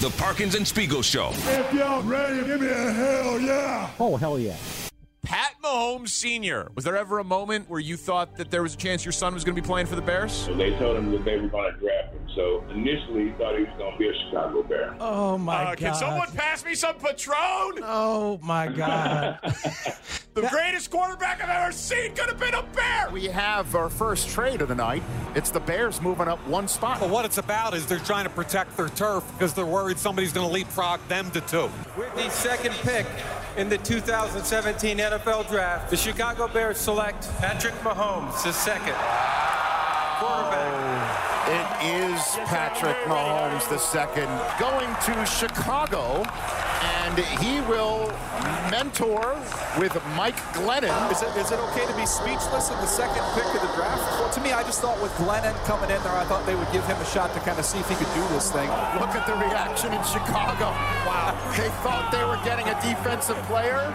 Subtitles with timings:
[0.00, 1.28] The Parkins and Spiegel Show.
[1.32, 3.90] If y'all ready, give me a hell yeah.
[4.00, 4.56] Oh, hell yeah.
[5.22, 6.70] Pat Mahomes Sr.
[6.74, 9.34] Was there ever a moment where you thought that there was a chance your son
[9.34, 10.32] was going to be playing for the Bears?
[10.32, 12.26] So they told him that they were going to draft him.
[12.34, 14.96] So initially, he thought he was going to be a Chicago Bear.
[15.00, 15.78] Oh my Uh, god!
[15.78, 17.36] can someone pass me some Patron?
[17.84, 19.38] Oh my god!
[20.32, 20.42] The
[20.90, 23.10] greatest quarterback I've ever seen could have been a Bear.
[23.10, 25.02] We have our first trade of the night.
[25.34, 27.00] It's the Bears moving up one spot.
[27.00, 30.32] Well, what it's about is they're trying to protect their turf because they're worried somebody's
[30.32, 31.70] going to leapfrog them to two.
[31.96, 33.06] With the second pick
[33.56, 38.94] in the 2017 NFL Draft, the Chicago Bears select Patrick Mahomes, the second
[40.20, 40.60] quarterback.
[40.62, 44.28] Oh, it is Patrick Mahomes the second
[44.60, 46.22] going to Chicago,
[47.02, 48.06] and he will
[48.70, 49.34] mentor
[49.78, 51.10] with Mike Glennon.
[51.10, 54.00] Is it, is it okay to be speechless in the second pick of the draft?
[54.20, 56.70] Well, to me, I just thought with Glennon coming in there, I thought they would
[56.72, 58.68] give him a shot to kind of see if he could do this thing.
[58.98, 60.70] Look at the reaction in Chicago.
[61.06, 61.36] Wow.
[61.60, 63.92] They thought they were getting a defensive player.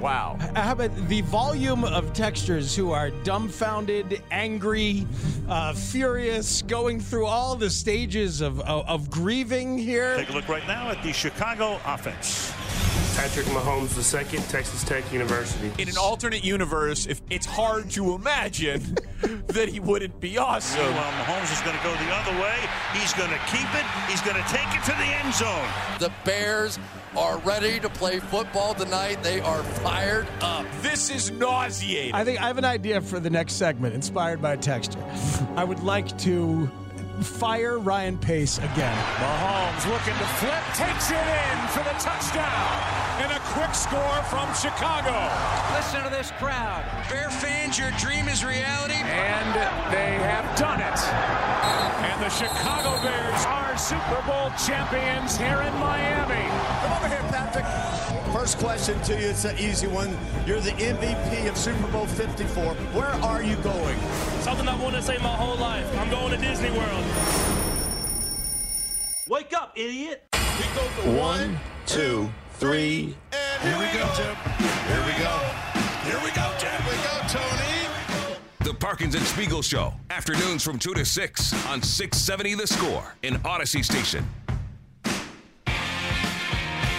[0.00, 0.38] Wow.
[0.56, 5.06] How about the volume of textures who are dumbfounded, angry,
[5.48, 10.16] uh, furious, going through all the stages of, of, of grieving here?
[10.16, 12.52] Take a look right now at the Chicago offense.
[13.16, 15.70] Patrick Mahomes II, Texas Tech University.
[15.80, 18.96] In an alternate universe, if it's hard to imagine
[19.46, 20.80] that he wouldn't be awesome.
[20.80, 22.56] Well, Mahomes is going to go the other way.
[22.92, 23.84] He's going to keep it.
[24.08, 25.68] He's going to take it to the end zone.
[26.00, 26.78] The Bears
[27.16, 29.22] are ready to play football tonight.
[29.22, 30.66] They are fired up.
[30.82, 32.14] This is nauseating.
[32.14, 35.02] I think I have an idea for the next segment, inspired by texture.
[35.56, 36.68] I would like to
[37.22, 38.96] fire Ryan Pace again.
[39.20, 43.13] Mahomes looking to flip, takes it in for the touchdown.
[43.16, 45.14] And a quick score from Chicago.
[45.76, 46.84] Listen to this crowd.
[47.08, 48.94] Bear fans, your dream is reality.
[48.94, 49.54] And
[49.94, 50.98] they have done it.
[52.10, 56.50] And the Chicago Bears are Super Bowl champions here in Miami.
[56.82, 57.64] Come over here, Patrick.
[58.34, 60.18] First question to you, it's an easy one.
[60.44, 62.74] You're the MVP of Super Bowl 54.
[62.74, 63.98] Where are you going?
[64.40, 65.86] Something I've wanted to say my whole life.
[65.98, 67.04] I'm going to Disney World.
[69.28, 70.24] Wake up, idiot.
[70.32, 74.34] We go for one, two, three, and here we go, Jim.
[74.86, 75.64] Here we go.
[76.04, 76.70] Here we go, Jim.
[76.82, 77.84] Here we go, Tony.
[78.60, 79.92] The Parkins and Spiegel Show.
[80.10, 84.26] Afternoons from 2 to 6 on 670 The Score in Audacy Station.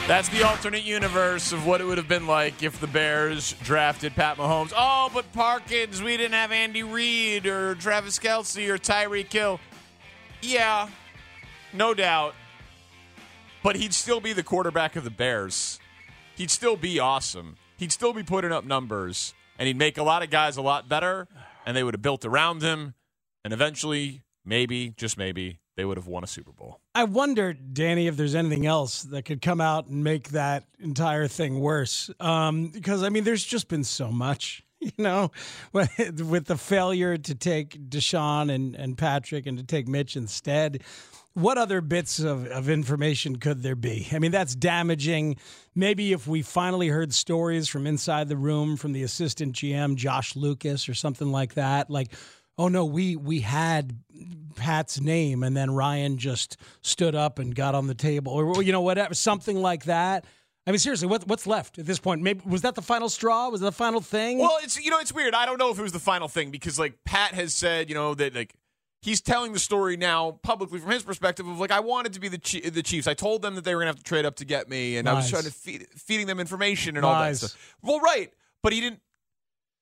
[0.07, 4.13] That's the alternate universe of what it would have been like if the Bears drafted
[4.13, 4.71] Pat Mahomes.
[4.77, 9.59] Oh, but Parkins, we didn't have Andy Reid or Travis Kelce or Tyreek Hill.
[10.43, 10.89] Yeah,
[11.73, 12.35] no doubt.
[13.65, 15.79] But he'd still be the quarterback of the Bears.
[16.35, 17.57] He'd still be awesome.
[17.77, 20.87] He'd still be putting up numbers, and he'd make a lot of guys a lot
[20.87, 21.27] better,
[21.65, 22.93] and they would have built around him,
[23.43, 26.79] and eventually, maybe, just maybe, they would have won a Super Bowl.
[26.93, 31.27] I wonder, Danny, if there's anything else that could come out and make that entire
[31.27, 32.11] thing worse.
[32.19, 35.31] Um, because I mean, there's just been so much, you know,
[35.73, 40.83] with the failure to take Deshaun and, and Patrick and to take Mitch instead.
[41.35, 44.07] What other bits of, of information could there be?
[44.13, 45.35] I mean, that's damaging.
[45.75, 50.37] Maybe if we finally heard stories from inside the room from the assistant GM, Josh
[50.37, 52.13] Lucas, or something like that, like,
[52.57, 53.99] oh no, we we had
[54.55, 58.71] Pat's name, and then Ryan just stood up and got on the table, or you
[58.71, 60.25] know whatever, something like that.
[60.67, 62.21] I mean, seriously, what, what's left at this point?
[62.21, 63.49] Maybe was that the final straw?
[63.49, 64.39] Was it the final thing?
[64.39, 65.35] Well, it's you know it's weird.
[65.35, 67.95] I don't know if it was the final thing because like Pat has said, you
[67.95, 68.55] know that like
[69.05, 72.27] he's telling the story now publicly from his perspective of like I wanted to be
[72.27, 73.07] the Chi- the Chiefs.
[73.07, 75.07] I told them that they were gonna have to trade up to get me, and
[75.07, 77.75] I was trying to feed feeding them information and all that stuff.
[77.81, 78.99] Well, right, but he didn't.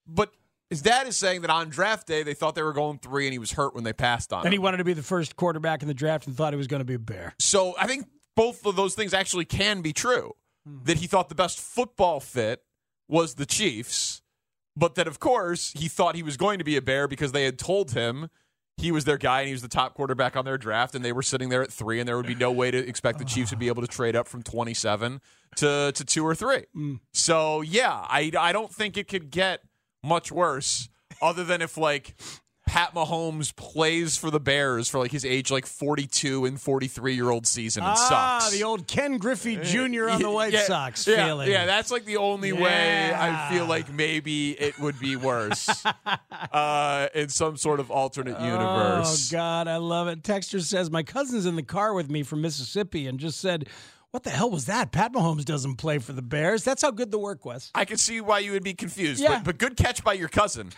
[0.05, 0.31] But
[0.69, 3.31] his dad is saying that on draft day they thought they were going three, and
[3.33, 4.43] he was hurt when they passed on.
[4.45, 6.67] and he wanted to be the first quarterback in the draft and thought he was
[6.67, 7.33] going to be a bear.
[7.39, 8.05] So I think
[8.35, 10.33] both of those things actually can be true.
[10.67, 10.83] Hmm.
[10.83, 12.63] That he thought the best football fit
[13.07, 14.21] was the Chiefs,
[14.75, 17.45] but that of course he thought he was going to be a Bear because they
[17.45, 18.29] had told him
[18.77, 21.11] he was their guy and he was the top quarterback on their draft, and they
[21.11, 23.51] were sitting there at three, and there would be no way to expect the Chiefs
[23.51, 25.21] would be able to trade up from twenty seven
[25.57, 26.65] to to two or three.
[26.75, 26.99] Mm.
[27.11, 29.61] So yeah, I I don't think it could get
[30.03, 30.89] much worse,
[31.21, 32.15] other than if like.
[32.73, 37.29] Pat Mahomes plays for the Bears for like his age like 42 and 43 year
[37.29, 38.51] old season and ah, sucks.
[38.51, 40.09] the old Ken Griffey Jr.
[40.09, 41.51] on the White Yeah, Sox yeah, feeling.
[41.51, 45.85] Yeah, that's like the only way I feel like maybe it would be worse
[46.51, 49.31] uh, in some sort of alternate universe.
[49.31, 50.23] Oh God, I love it.
[50.23, 53.69] Texter says my cousin's in the car with me from Mississippi and just said,
[54.09, 54.91] "What the hell was that?
[54.91, 57.69] Pat Mahomes doesn't play for the Bears." That's how good the work was.
[57.75, 59.35] I can see why you would be confused, Yeah.
[59.35, 60.71] but, but good catch by your cousin.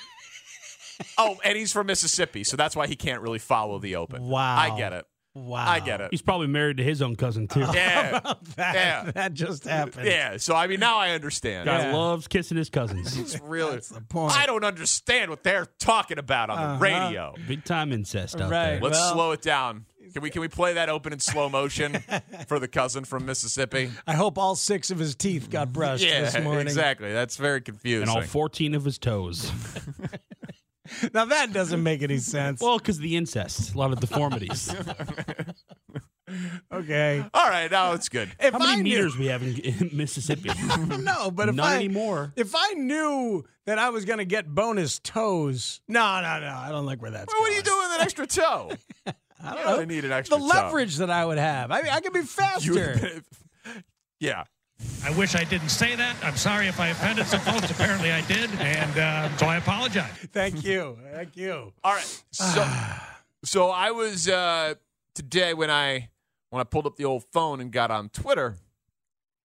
[1.18, 4.27] Oh, and he's from Mississippi, so that's why he can't really follow the open.
[4.27, 4.57] Wow.
[4.57, 5.06] I get it.
[5.33, 5.65] Wow.
[5.68, 6.07] I get it.
[6.12, 7.59] He's probably married to his own cousin too.
[7.59, 8.19] Yeah.
[8.56, 9.12] that, Yeah.
[9.15, 10.07] that just happened.
[10.07, 11.65] Yeah, so I mean, now I understand.
[11.65, 13.18] Guy loves kissing his cousins.
[13.18, 13.74] It's really.
[13.74, 14.31] That's the point.
[14.38, 16.77] I don't understand what they're talking about on the Uh-huh.
[16.80, 17.33] radio.
[17.50, 18.65] Big time incest out Right.
[18.75, 18.81] there.
[18.81, 19.86] Let's Well- slow it down.
[20.13, 21.98] Can we can we play that open in slow motion
[22.48, 23.91] for the cousin from Mississippi?
[24.07, 26.68] I hope all six of his teeth got brushed Yeah, this morning.
[26.68, 27.12] exactly.
[27.12, 28.07] That's very confusing.
[28.07, 29.51] And all 14 of his toes.
[31.14, 32.62] Now that doesn't make any sense.
[32.62, 34.74] well, because the incest, a lot of deformities.
[36.72, 37.24] okay.
[37.34, 38.32] all right, now it's good.
[38.40, 40.50] If How many I knew- meters we have in, in Mississippi?
[41.00, 42.34] no, but if None I anymore.
[42.36, 46.70] if I knew that I was going to get bonus toes, no, no, no, I
[46.70, 47.34] don't like where that's.
[47.34, 48.72] Well, what are you doing with an extra toe?
[49.44, 49.86] I don't don't know.
[49.86, 50.48] need an extra the toe.
[50.48, 51.72] leverage that I would have.
[51.72, 53.22] I mean, I could be faster.
[54.20, 54.46] yeah.
[55.04, 56.16] I wish I didn't say that.
[56.24, 57.69] I'm sorry if I offended some folks.
[57.72, 58.50] Apparently I did.
[58.60, 60.12] And uh, so I apologize.
[60.33, 60.98] Thank you.
[61.13, 61.72] Thank you.
[61.83, 62.24] All right.
[62.31, 62.68] So,
[63.44, 64.74] so I was uh,
[65.13, 66.10] today when I
[66.50, 68.56] when I pulled up the old phone and got on Twitter.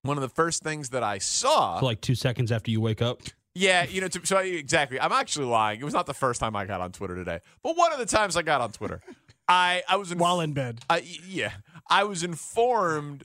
[0.03, 1.79] One of the first things that I saw.
[1.79, 3.21] For like two seconds after you wake up.
[3.55, 4.99] Yeah, you know, to, so I, exactly.
[4.99, 5.81] I'm actually lying.
[5.81, 8.06] It was not the first time I got on Twitter today, but one of the
[8.06, 9.03] times I got on Twitter,
[9.49, 10.81] I I was in, While in bed.
[10.88, 11.53] I, yeah,
[11.88, 13.25] I was informed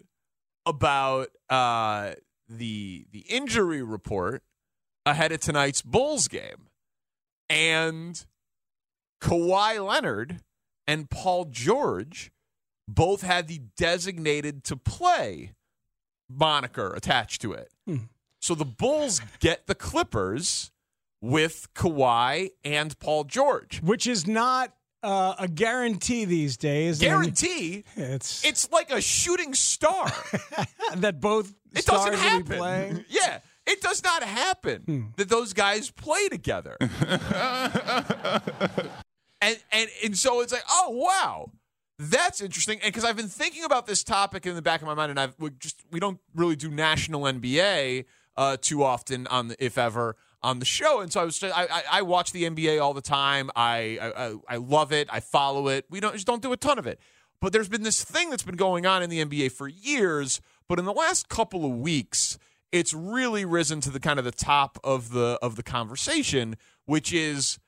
[0.66, 2.14] about uh,
[2.50, 4.44] the the injury report
[5.06, 6.70] ahead of tonight's Bulls game,
[7.50, 8.26] and
[9.22, 10.42] Kawhi Leonard
[10.88, 12.32] and Paul George
[12.88, 15.54] both had the designated to play
[16.30, 17.72] moniker attached to it.
[18.40, 20.72] So the Bulls get the Clippers
[21.22, 23.82] with Kawhi and Paul George.
[23.82, 24.74] Which is not
[25.06, 27.00] uh, a guarantee these days.
[27.00, 30.12] Guarantee It's it's like a shooting star.
[30.96, 32.58] that both It stars doesn't will be happen.
[32.58, 33.06] playing.
[33.10, 36.76] Yeah, it does not happen that those guys play together.
[39.42, 41.52] and and and so it's like, oh wow,
[42.00, 42.80] that's interesting.
[42.84, 45.20] And because I've been thinking about this topic in the back of my mind, and
[45.20, 48.06] I've we just we don't really do national NBA
[48.38, 51.58] uh, too often on the, if ever on the show, and so I was just,
[51.58, 53.50] I, I I watch the NBA all the time.
[53.56, 55.10] I, I I love it.
[55.12, 55.86] I follow it.
[55.90, 57.00] We don't just don't do a ton of it.
[57.42, 60.80] But there's been this thing that's been going on in the NBA for years, but
[60.80, 62.38] in the last couple of weeks,
[62.72, 66.56] it's really risen to the kind of the top of the of the conversation,
[66.86, 67.60] which is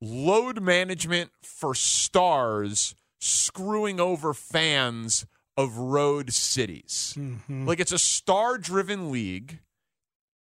[0.00, 5.26] load management for stars screwing over fans
[5.56, 7.14] of road cities.
[7.16, 7.66] Mm-hmm.
[7.66, 9.60] Like it's a star driven league.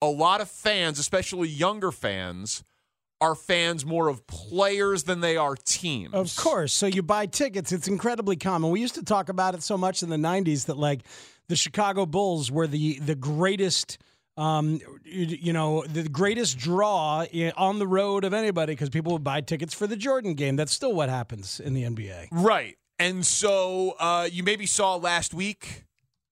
[0.06, 2.62] A lot of fans, especially younger fans,
[3.20, 6.14] are fans more of players than they are teams.
[6.14, 6.72] Of course.
[6.72, 7.72] So you buy tickets.
[7.72, 8.70] It's incredibly common.
[8.70, 11.02] We used to talk about it so much in the 90s that like
[11.48, 13.98] the Chicago Bulls were the the greatest
[14.36, 17.25] um you, know the greatest draw
[17.56, 20.56] on the road of anybody because people would buy tickets for the Jordan game.
[20.56, 22.28] That's still what happens in the NBA.
[22.30, 22.76] Right.
[22.98, 25.84] And so uh, you maybe saw last week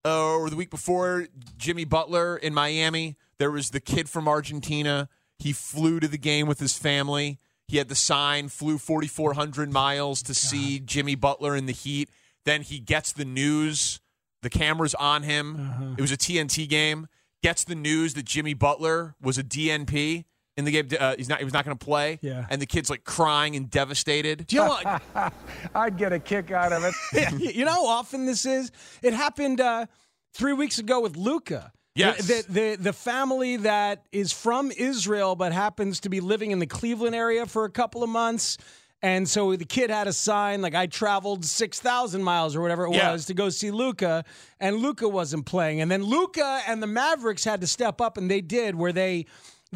[0.03, 1.27] uh, or the week before
[1.57, 3.17] Jimmy Butler in Miami.
[3.39, 5.09] There was the kid from Argentina.
[5.37, 7.39] He flew to the game with his family.
[7.67, 12.09] He had the sign, flew 4,400 miles to see Jimmy Butler in the heat.
[12.45, 13.99] Then he gets the news.
[14.43, 15.95] The camera's on him.
[15.97, 17.07] It was a TNT game.
[17.41, 20.25] Gets the news that Jimmy Butler was a DNP
[20.57, 20.87] in the game.
[20.99, 21.39] Uh, he's not.
[21.39, 22.19] He was not going to play.
[22.21, 22.45] Yeah.
[22.49, 24.47] And the kid's like crying and devastated.
[24.47, 25.33] Do you know what?
[25.75, 27.39] I'd get a kick out of it.
[27.55, 28.71] you know how often this is?
[29.01, 29.87] It happened uh,
[30.33, 31.71] three weeks ago with Luka.
[31.95, 32.27] Yes.
[32.27, 36.67] The, the the family that is from Israel but happens to be living in the
[36.67, 38.57] Cleveland area for a couple of months.
[39.01, 42.85] And so the kid had a sign like I traveled six thousand miles or whatever
[42.87, 43.11] it Yeah.
[43.11, 44.25] was to go see Luka,
[44.59, 45.79] and Luka wasn't playing.
[45.81, 49.25] And then Luka and the Mavericks had to step up, and they did, where they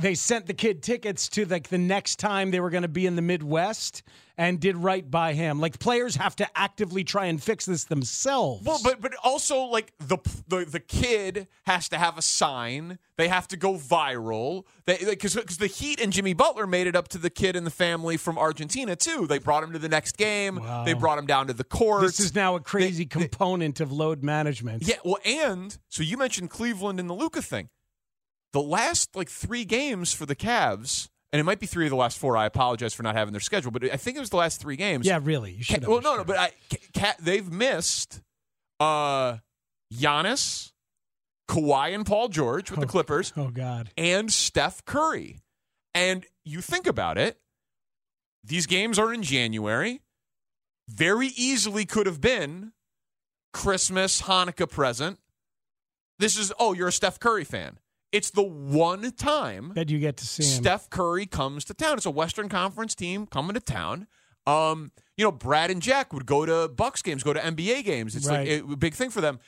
[0.02, 3.06] they sent the kid tickets to like the next time they were going to be
[3.06, 4.04] in the Midwest
[4.38, 5.60] and did right by him.
[5.60, 8.66] Like players have to actively try and fix this themselves.
[8.66, 13.00] Well, but but also like the the the kid has to have a sign.
[13.18, 14.64] They have to go viral.
[14.86, 17.66] They because because the Heat and Jimmy Butler made it up to the kid and
[17.68, 19.28] the family from Argentina too.
[19.28, 20.56] They brought him to the next game.
[20.56, 20.86] Wow.
[20.86, 22.02] They brought him down to the court.
[22.02, 24.88] this is now a crazy component of load management.
[24.88, 27.70] Yeah, well, and so you mentioned Cleveland and the Luka thing.
[28.54, 31.96] The last like three games for the Cavs, and it might be three of the
[31.96, 32.36] last four.
[32.36, 34.76] I apologize for not having their schedule, but I think it was the last three
[34.76, 35.06] games.
[35.06, 35.52] Yeah, really.
[35.54, 35.84] You should.
[35.84, 36.52] Ca- well, no, no, but I,
[36.98, 38.22] Ca- they've missed
[38.80, 39.38] uh,
[39.94, 40.72] Giannis,
[41.48, 43.92] Kawhi, and Paul George with the Clippers, Oh God.
[43.98, 45.38] and Steph Curry.
[45.94, 47.38] And you think about it,
[48.44, 50.02] these games are in January.
[50.88, 52.72] Very easily could have been
[53.54, 55.20] Christmas, Hanukkah present.
[56.18, 57.78] This is, oh, you're a Steph Curry fan.
[58.12, 60.64] It's the one time that you get to see him.
[60.64, 61.98] Steph Curry comes to town.
[61.98, 64.08] It's a Western Conference team coming to town.
[64.48, 68.16] Um, you know, Brad and Jack would go to Bucks games, go to NBA games.
[68.16, 68.64] It's Right.
[68.64, 69.40] like a big thing for them.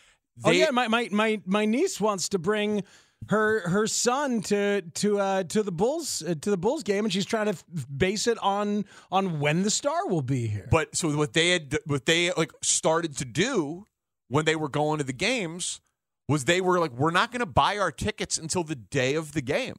[0.45, 2.83] oh yeah, my, my my my niece wants to bring
[3.29, 7.11] her her son to to uh to the Bulls uh, to the Bulls game, and
[7.13, 7.63] she's trying to f-
[7.95, 10.67] base it on on when the star will be here.
[10.69, 13.85] But so what they had, what they like started to do
[14.27, 15.81] when they were going to the games
[16.27, 19.33] was they were like, we're not going to buy our tickets until the day of
[19.33, 19.75] the game,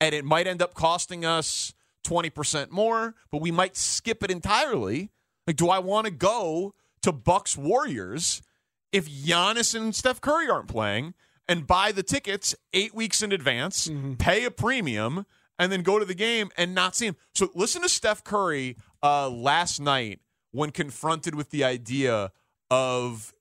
[0.00, 4.30] and it might end up costing us twenty percent more, but we might skip it
[4.30, 5.10] entirely.
[5.46, 8.42] Like, do I want to go to Bucks Warriors
[8.92, 11.14] if Giannis and Steph Curry aren't playing?
[11.48, 15.26] And buy the tickets eight weeks in advance, pay a premium,
[15.58, 17.16] and then go to the game and not see him.
[17.34, 20.20] So listen to Steph Curry uh, last night
[20.52, 22.30] when confronted with the idea
[22.70, 23.34] of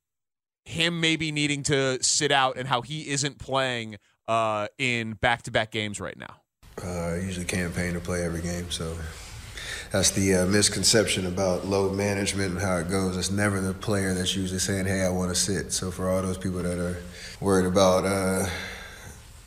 [0.70, 3.98] him maybe needing to sit out and how he isn't playing
[4.28, 6.36] uh, in back-to-back games right now.
[6.82, 8.96] Uh, I usually campaign to play every game, so
[9.92, 13.18] that's the uh, misconception about load management and how it goes.
[13.18, 16.22] It's never the player that's usually saying, "Hey, I want to sit." So for all
[16.22, 17.02] those people that are
[17.42, 18.48] worried about uh,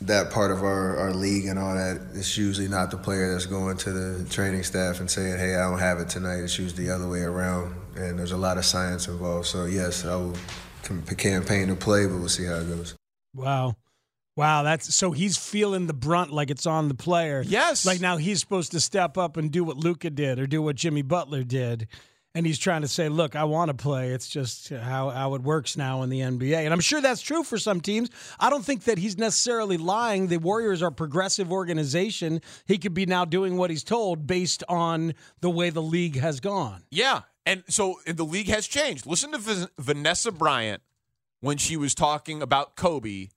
[0.03, 3.47] that part of our, our league and all that, it's usually not the player that's
[3.47, 6.87] going to the training staff and saying, "Hey, I don't have it tonight." It's usually
[6.87, 9.47] the other way around, and there's a lot of science involved.
[9.47, 10.37] So yes, I will
[11.17, 12.95] campaign to play, but we'll see how it goes.
[13.35, 13.77] Wow.
[14.35, 17.43] Wow, that's so he's feeling the brunt like it's on the player.
[17.47, 17.85] Yes.
[17.85, 20.77] Like now he's supposed to step up and do what Luka did or do what
[20.77, 21.87] Jimmy Butler did.
[22.35, 24.13] And he's trying to say, look, I want to play.
[24.13, 26.65] It's just how, how it works now in the NBA.
[26.65, 28.09] And I'm sure that's true for some teams.
[28.41, 30.29] I don't think that he's necessarily lying.
[30.29, 32.41] The Warriors are a progressive organization.
[32.65, 35.13] He could be now doing what he's told based on
[35.43, 36.85] the way the league has gone.
[36.91, 39.07] Yeah, and so and the league has changed.
[39.07, 40.83] Listen to V- Vanessa Bryant
[41.41, 43.29] when she was talking about Kobe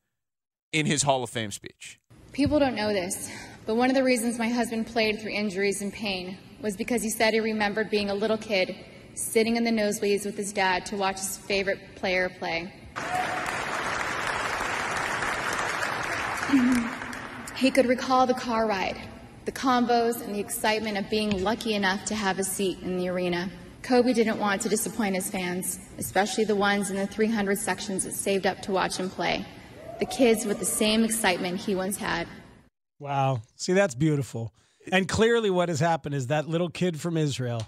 [0.72, 2.00] in his Hall of Fame speech.
[2.32, 3.32] People don't know this,
[3.66, 7.10] but one of the reasons my husband played through injuries and pain was because he
[7.10, 8.76] said he remembered being a little kid
[9.14, 12.74] sitting in the nosebleeds with his dad to watch his favorite player play.
[17.56, 18.98] he could recall the car ride,
[19.46, 23.08] the combos, and the excitement of being lucky enough to have a seat in the
[23.08, 23.50] arena.
[23.86, 28.14] Kobe didn't want to disappoint his fans, especially the ones in the 300 sections that
[28.14, 29.46] saved up to watch him play.
[30.00, 32.28] The kids with the same excitement he once had.
[32.98, 33.44] Wow.
[33.56, 34.52] See, that's beautiful.
[34.92, 37.62] And clearly, what has happened is that little kid from Israel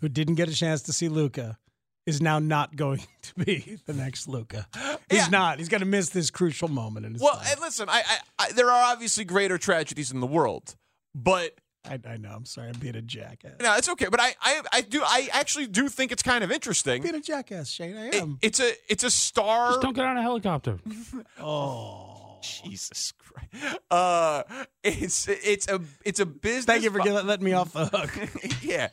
[0.00, 1.58] who didn't get a chance to see Luka
[2.06, 4.66] is now not going to be the next Luka.
[5.10, 5.58] He's not.
[5.58, 8.52] He's going to miss this crucial moment in his Well, and listen, I, I, I
[8.52, 10.76] there are obviously greater tragedies in the world,
[11.14, 11.58] but
[11.88, 12.30] I, I know.
[12.34, 12.68] I'm sorry.
[12.68, 13.52] I'm being a jackass.
[13.60, 14.06] no, it's okay.
[14.10, 17.02] But I, I, I do, I actually do think it's kind of interesting.
[17.02, 17.96] Being a jackass, Shane.
[17.96, 18.38] I It- am.
[18.42, 19.70] it's a, it's a star.
[19.70, 20.78] Just don't get on a helicopter.
[21.40, 23.78] oh, Jesus Christ!
[23.90, 24.42] Uh,
[24.84, 26.64] it's, it's a, it's a business.
[26.66, 28.62] Thank you for getting- letting me off the hook.
[28.62, 28.88] yeah.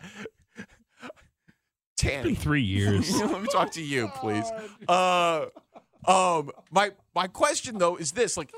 [1.97, 2.23] Tanny.
[2.29, 3.15] been three years.
[3.21, 4.45] Let me talk to you, please.
[4.87, 5.45] Uh,
[6.05, 8.51] um, my my question though is this: like,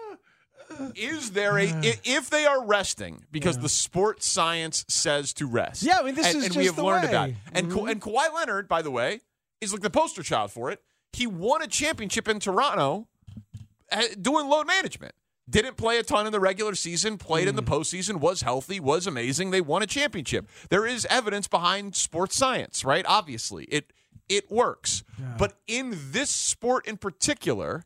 [0.95, 1.65] is there a
[2.03, 5.83] if they are resting because the sports science says to rest?
[5.83, 7.09] Yeah, I mean, this and, is and we have the learned way.
[7.09, 7.29] about.
[7.29, 7.35] it.
[7.53, 7.91] And Ka- Mhm.
[7.91, 9.21] and Kawhi Leonard, by the way,
[9.61, 10.81] is like the poster child for it.
[11.13, 13.07] He won a championship in Toronto
[13.91, 15.13] uh, doing load management.
[15.49, 19.07] Didn't play a ton in the regular season, played in the postseason, was healthy, was
[19.07, 19.51] amazing.
[19.51, 20.49] They won a championship.
[20.69, 23.05] There is evidence behind sports science, right?
[23.07, 23.93] Obviously, it
[24.27, 25.03] it works.
[25.37, 27.85] But in this sport in particular,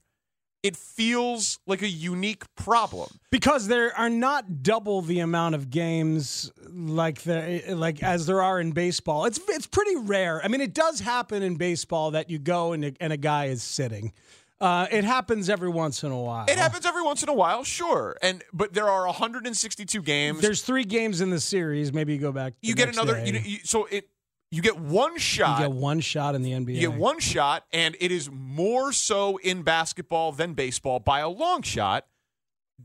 [0.63, 3.09] it feels like a unique problem.
[3.31, 8.59] because there are not double the amount of games like there like as there are
[8.59, 9.25] in baseball.
[9.25, 10.41] It's it's pretty rare.
[10.43, 13.45] I mean, it does happen in baseball that you go and a, and a guy
[13.45, 14.13] is sitting.
[14.59, 16.45] Uh, it happens every once in a while.
[16.47, 18.15] It happens every once in a while, sure.
[18.21, 20.39] And but there are 162 games.
[20.41, 21.91] There's three games in the series.
[21.91, 22.53] Maybe you go back.
[22.61, 23.25] the you get another.
[23.25, 24.07] You, you, so it
[24.51, 25.59] you get one shot.
[25.59, 26.75] You get one shot in the NBA.
[26.75, 31.29] You get one shot, and it is more so in basketball than baseball by a
[31.29, 32.05] long shot,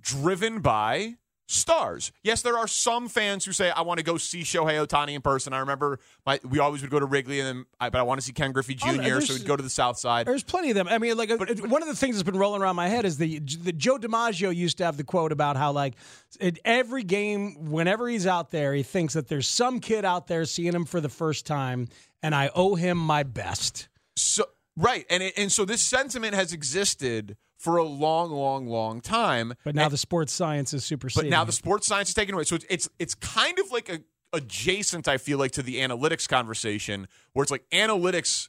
[0.00, 2.12] driven by stars.
[2.22, 5.22] Yes, there are some fans who say, I want to go see Shohei Ohtani in
[5.22, 5.52] person.
[5.52, 8.20] I remember my, we always would go to Wrigley, and then, I, but I want
[8.20, 10.26] to see Ken Griffey Jr., Oh, so we'd go to the South Side.
[10.26, 10.88] There's plenty of them.
[10.88, 13.18] I mean, like uh, one of the things that's been rolling around my head is
[13.18, 15.94] the the Joe DiMaggio used to have the quote about how like
[16.40, 20.44] at every game, whenever he's out there, he thinks that there's some kid out there
[20.44, 21.88] seeing him for the first time,
[22.22, 23.88] and I owe him my best.
[24.16, 24.44] So
[24.76, 29.54] right, and it, and so this sentiment has existed for a long, long, long time.
[29.64, 31.08] But now And- the sports science is super.
[31.14, 32.44] but now the sports science is taken away.
[32.44, 34.00] So it's it's, it's kind of like a
[34.32, 38.48] adjacent, I feel like, to the analytics conversation, where it's like analytics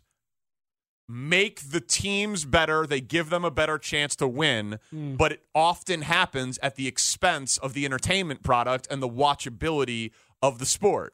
[1.10, 5.18] make the teams better, they give them a better chance to win, Mm.
[5.18, 10.12] but it often happens at the expense of the entertainment product and the watchability
[10.42, 11.14] of the sport.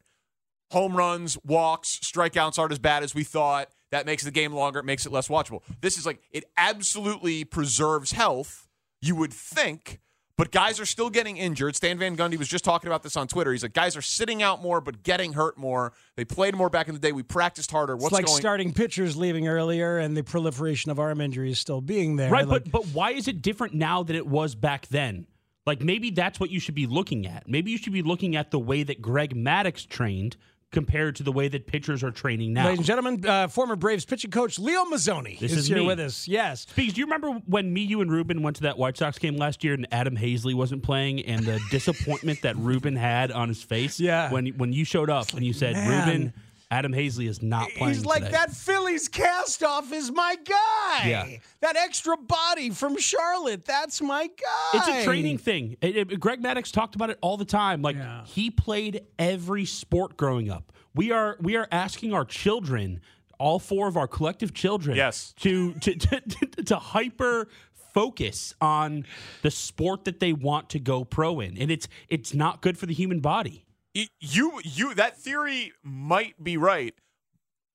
[0.72, 3.70] Home runs, walks, strikeouts aren't as bad as we thought.
[3.94, 4.80] That makes the game longer.
[4.80, 5.62] It makes it less watchable.
[5.82, 8.68] This is like, it absolutely preserves health,
[9.04, 10.00] you would think,
[10.36, 11.76] but guys are still getting injured.
[11.76, 13.52] Stan Van Gundy was just talking about this on Twitter.
[13.52, 15.94] He's like, guys are sitting out more, but getting hurt more.
[16.16, 17.12] They played more back in the day.
[17.12, 17.96] We practiced harder.
[17.96, 21.80] What's it's like going starting pitchers leaving earlier and the proliferation of arm injuries still
[21.80, 22.32] being there.
[22.32, 25.28] Right, Like, but but why is it different now than it was back then?
[25.68, 27.48] Like maybe that's what you should be looking at.
[27.48, 30.36] Maybe you should be looking at the way that Greg Maddux trained
[30.74, 32.66] compared to the way that pitchers are training now.
[32.66, 35.86] Ladies and gentlemen, uh, former Braves pitching coach Leo Mazzone This is, is here me.
[35.86, 36.28] with us.
[36.28, 36.62] Yes.
[36.62, 39.38] Speaks, do you remember when me, you, and Ruben went to that White Sox game
[39.38, 43.64] last year and Adam Haseley wasn't playing and the disappointment that Ruben had on his
[43.64, 44.00] face?
[44.00, 44.32] Yeah.
[44.32, 46.08] When when you showed up and you said, Man.
[46.08, 46.34] Ruben,
[46.72, 51.08] Adam Haseley is not playing He's like today." that Phillies cast off is my guy.
[51.10, 51.28] Yeah.
[51.62, 54.70] That extra body from Charlotte, that's my guy.
[54.80, 55.78] It's a training thing.
[55.82, 57.82] It- it- Greg Maddux talked about it all the time.
[57.82, 60.72] Like he played every sport growing up.
[60.96, 63.02] We are we are asking our children,
[63.40, 65.34] all four of our collective children, Yes.
[65.42, 67.48] to to to, to hyper
[67.94, 69.06] focus on
[69.44, 72.86] the sport that they want to go pro in, and it's it's not good for
[72.88, 73.66] the human body.
[73.96, 76.94] Y- You you that theory might be right.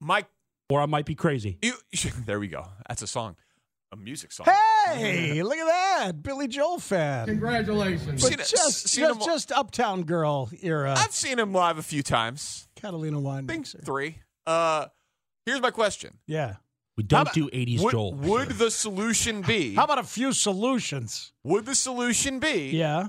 [0.00, 0.24] My
[0.70, 1.58] Or I might be crazy.
[1.62, 1.74] you,
[2.26, 2.66] there we go.
[2.88, 3.36] That's a song,
[3.92, 4.46] a music song.
[4.86, 6.22] Hey, look at that.
[6.22, 7.26] Billy Joel fan.
[7.26, 8.22] Congratulations.
[8.22, 10.94] But Seen it- just, seen just, him- just Uptown Girl era.
[10.96, 12.68] I've seen him live a few times.
[12.76, 13.80] Catalina Wine I think Mixer.
[13.84, 14.18] three.
[14.46, 14.86] Uh,
[15.46, 16.56] here's my question: Yeah.
[16.96, 18.14] We don't How do '80s Would, Joel.
[18.14, 19.74] would the solution be?
[19.76, 21.32] How about a few solutions?
[21.44, 23.08] would the solution be Yeah.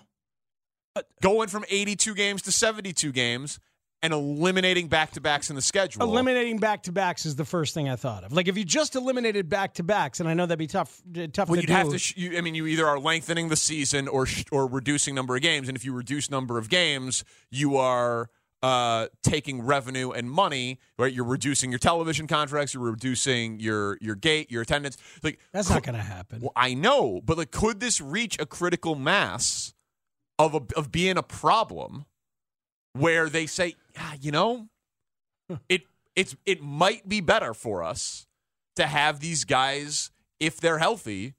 [1.21, 3.59] Going from 82 games to 72 games
[4.01, 6.03] and eliminating back to backs in the schedule?
[6.03, 8.31] Eliminating back to backs is the first thing I thought of.
[8.31, 11.01] Like if you just eliminated back to backs, and I know that'd be tough,
[11.33, 11.73] tough Well, to you'd do.
[11.73, 11.97] have to.
[11.99, 15.35] Sh- you, I mean, you either are lengthening the season or sh- or reducing number
[15.35, 15.67] of games.
[15.67, 18.29] And if you reduce number of games, you are
[18.61, 20.79] uh, taking revenue and money.
[20.97, 21.13] Right?
[21.13, 22.73] You're reducing your television contracts.
[22.73, 24.97] You're reducing your your gate, your attendance.
[25.23, 26.39] Like That's not going to happen.
[26.41, 29.73] Well, I know, but like, could this reach a critical mass
[30.39, 32.05] of a, of being a problem
[32.93, 34.67] where they say, ah, you know,
[35.67, 35.83] it
[36.15, 38.25] it's it might be better for us
[38.75, 41.35] to have these guys, if they're healthy,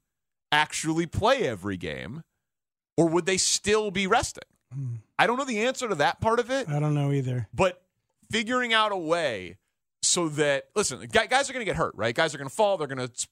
[0.51, 2.23] actually play every game,
[2.95, 4.43] or would they still be resting?
[5.19, 7.47] I don't know the answer to that part of it, I don't know either.
[7.53, 7.81] but
[8.31, 9.57] figuring out a way
[10.01, 12.15] so that listen, guys are going to get hurt, right?
[12.15, 12.77] Guys are going to fall.
[12.77, 13.27] They're going to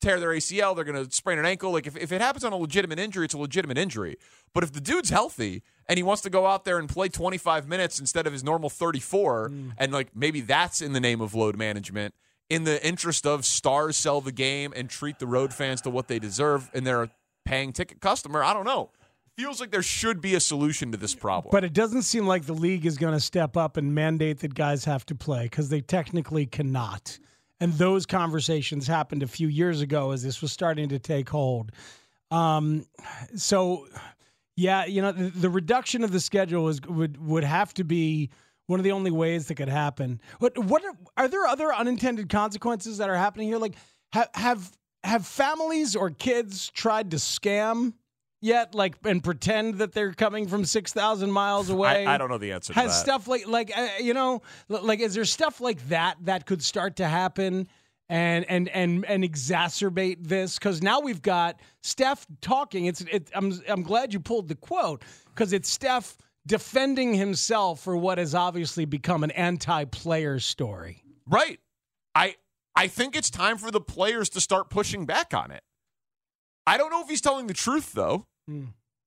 [0.00, 0.74] tear their ACL.
[0.74, 1.72] They're going to sprain an ankle.
[1.72, 4.16] Like if, if it happens on a legitimate injury, it's a legitimate injury.
[4.54, 7.68] But if the dude's healthy and he wants to go out there and play 25
[7.68, 9.70] minutes instead of his normal 34, hmm.
[9.78, 12.14] and like maybe that's in the name of load management,
[12.50, 16.08] in the interest of stars sell the game and treat the road fans to what
[16.08, 17.10] they deserve, and they're a
[17.44, 18.42] paying ticket customer.
[18.42, 18.90] I don't know.
[19.36, 21.52] Feels like there should be a solution to this problem.
[21.52, 24.52] But it doesn't seem like the league is going to step up and mandate that
[24.52, 27.18] guys have to play because they technically cannot.
[27.60, 31.72] And those conversations happened a few years ago as this was starting to take hold.
[32.30, 32.86] Um,
[33.34, 33.86] so,
[34.56, 38.30] yeah, you know, the, the reduction of the schedule would would have to be
[38.66, 40.20] one of the only ways that could happen.
[40.38, 43.58] What what are, are there other unintended consequences that are happening here?
[43.58, 43.74] Like,
[44.12, 44.72] have have
[45.04, 47.94] have families or kids tried to scam?
[48.40, 52.06] Yet, like, and pretend that they're coming from six thousand miles away.
[52.06, 55.00] I, I don't know the answer to Has stuff like like uh, you know like
[55.00, 57.66] is there stuff like that that could start to happen
[58.08, 62.86] and and and and exacerbate this because now we've got Steph talking.
[62.86, 67.96] It's it, I'm I'm glad you pulled the quote because it's Steph defending himself for
[67.96, 71.04] what has obviously become an anti-player story.
[71.26, 71.60] Right.
[72.14, 72.36] I
[72.74, 75.62] I think it's time for the players to start pushing back on it.
[76.68, 78.66] I don't know if he's telling the truth though, Hmm.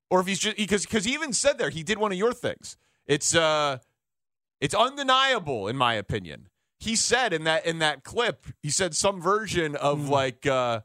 [0.09, 2.33] or if he's just because because he even said there he did one of your
[2.33, 2.77] things.
[3.07, 3.77] It's uh,
[4.59, 6.47] it's undeniable in my opinion.
[6.79, 10.09] He said in that in that clip, he said some version of Hmm.
[10.11, 10.81] like uh,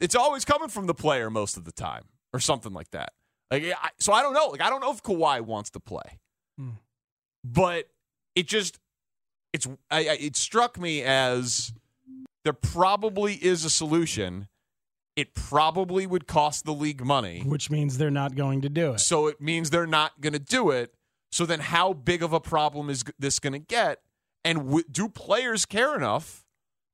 [0.00, 3.12] it's always coming from the player most of the time or something like that.
[3.50, 4.46] Like I, so I don't know.
[4.48, 6.18] Like I don't know if Kawhi wants to play,
[6.58, 6.70] Hmm.
[7.44, 7.88] but
[8.34, 8.78] it just
[9.52, 11.72] it's I, I, it struck me as
[12.44, 14.48] there probably is a solution.
[15.14, 17.42] It probably would cost the league money.
[17.44, 19.00] Which means they're not going to do it.
[19.00, 20.94] So it means they're not going to do it.
[21.30, 24.00] So then, how big of a problem is this going to get?
[24.44, 26.44] And w- do players care enough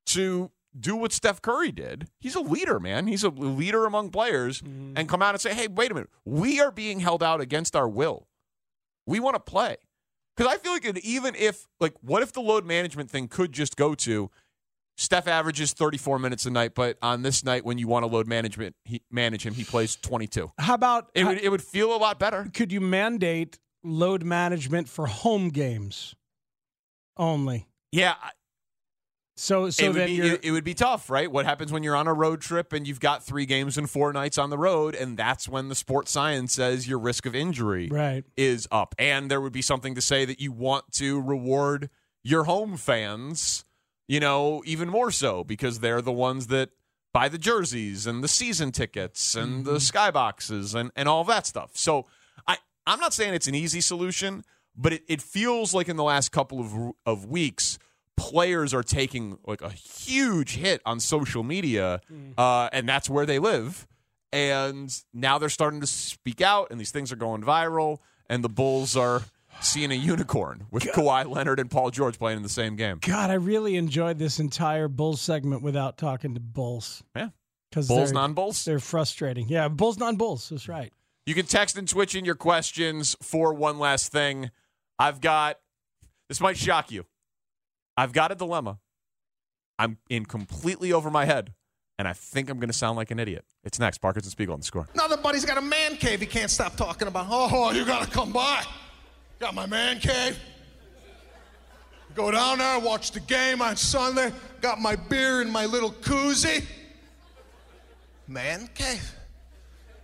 [0.07, 2.09] to do what Steph Curry did?
[2.21, 3.07] He's a leader, man.
[3.07, 4.95] He's a leader among players, mm-hmm.
[4.97, 7.75] and come out and say, "Hey, wait a minute, we are being held out against
[7.75, 8.29] our will.
[9.07, 9.77] We want to play."
[10.37, 13.77] Because I feel like even if, like, what if the load management thing could just
[13.77, 14.31] go to
[14.99, 18.27] Steph averages 34 minutes a night, but on this night when you want to load
[18.27, 20.51] management, he, manage him, he plays 22.
[20.59, 22.49] How about It would, it would feel a lot better.
[22.53, 26.17] could you mandate load management for home games
[27.17, 27.69] only?
[27.93, 28.17] Yeah,
[29.37, 31.31] So so it, would then be, it, it would be tough, right?
[31.31, 34.13] What happens when you're on a road trip and you've got three games and four
[34.13, 37.89] nights on the road, and that's when the sports science says your risk of injury
[37.89, 38.25] right.
[38.37, 38.97] is up.
[38.99, 41.89] And there would be something to say that you want to reward
[42.25, 43.65] your home fans,
[44.09, 46.71] you know, even more so because they're the ones that
[47.13, 51.71] buy the jerseys and the season tickets and the skyboxes and, and all that stuff.
[51.75, 52.07] So
[52.47, 54.45] I, I'm not saying it's an easy solution,
[54.77, 56.73] but it, it feels like in the last couple of,
[57.07, 57.79] of weeks,
[58.17, 62.01] players are taking like a huge hit on social media,
[62.37, 63.87] uh, and that's where they live.
[64.33, 68.49] And now they're starting to speak out, and these things are going viral, and the
[68.49, 69.23] Bulls are
[69.61, 72.99] seeing a unicorn with Kawhi Leonard and Paul George playing in the same game.
[73.01, 77.03] God, I really enjoyed this entire Bulls segment without talking to Bulls.
[77.17, 77.29] Yeah.
[77.71, 78.65] Because Bulls, non-Bulls?
[78.65, 79.49] They're frustrating.
[79.49, 80.49] Yeah, Bulls, non Bulls.
[80.49, 80.93] That's right.
[81.27, 84.51] You can text and twitch in your questions for one last thing.
[84.99, 85.59] I've got
[86.29, 87.05] this might shock you.
[87.97, 88.79] I've got a dilemma.
[89.79, 91.53] I'm in completely over my head,
[91.99, 93.45] and I think I'm going to sound like an idiot.
[93.65, 93.99] It's next.
[93.99, 94.89] Parkins and Spiegel on the score.
[94.95, 97.27] Another buddy's got a man cave he can't stop talking about.
[97.29, 98.65] Oh, you gotta come by.
[99.39, 100.39] Got my man cave.
[102.15, 104.33] Go down there, watch the game on Sunday.
[104.61, 106.65] Got my beer in my little koozie.
[108.27, 109.15] Man cave.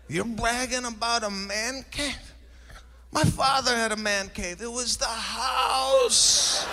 [0.08, 2.34] You're bragging about a man cave?
[3.10, 4.60] My father had a man cave.
[4.62, 6.66] It was the house.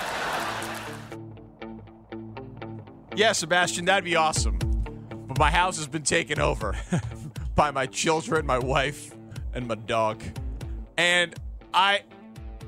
[3.15, 4.60] Yeah, Sebastian, that'd be awesome.
[5.28, 6.78] But my house has been taken over
[7.56, 9.15] by my children, my wife,
[9.54, 10.24] and my dog.
[10.97, 11.36] And
[11.74, 12.02] I,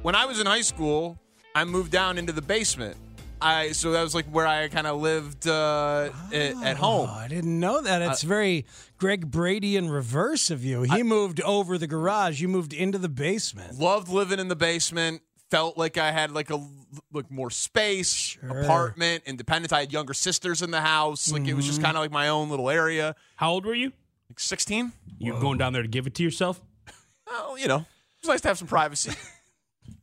[0.04, 1.18] when I was in high school,
[1.56, 2.98] I moved down into the basement.
[3.42, 7.10] I so that was like where I kind of lived uh, at, at home.
[7.12, 8.02] Oh, I didn't know that.
[8.02, 8.66] It's very
[8.98, 10.84] Greg Brady in reverse of you.
[10.84, 12.40] He moved over the garage.
[12.42, 13.78] You moved into the basement.
[13.80, 15.22] Loved living in the basement.
[15.52, 16.66] Felt like I had like a
[17.12, 19.74] like more space, apartment, independence.
[19.74, 21.30] I had younger sisters in the house.
[21.32, 21.84] Like it was just Mhm.
[21.84, 23.14] kind of like my own little area.
[23.36, 23.92] How old were you?
[24.30, 24.94] Like sixteen.
[25.20, 26.62] You going down there to give it to yourself?
[27.28, 27.86] Well, you know,
[28.20, 29.12] it's nice to have some privacy.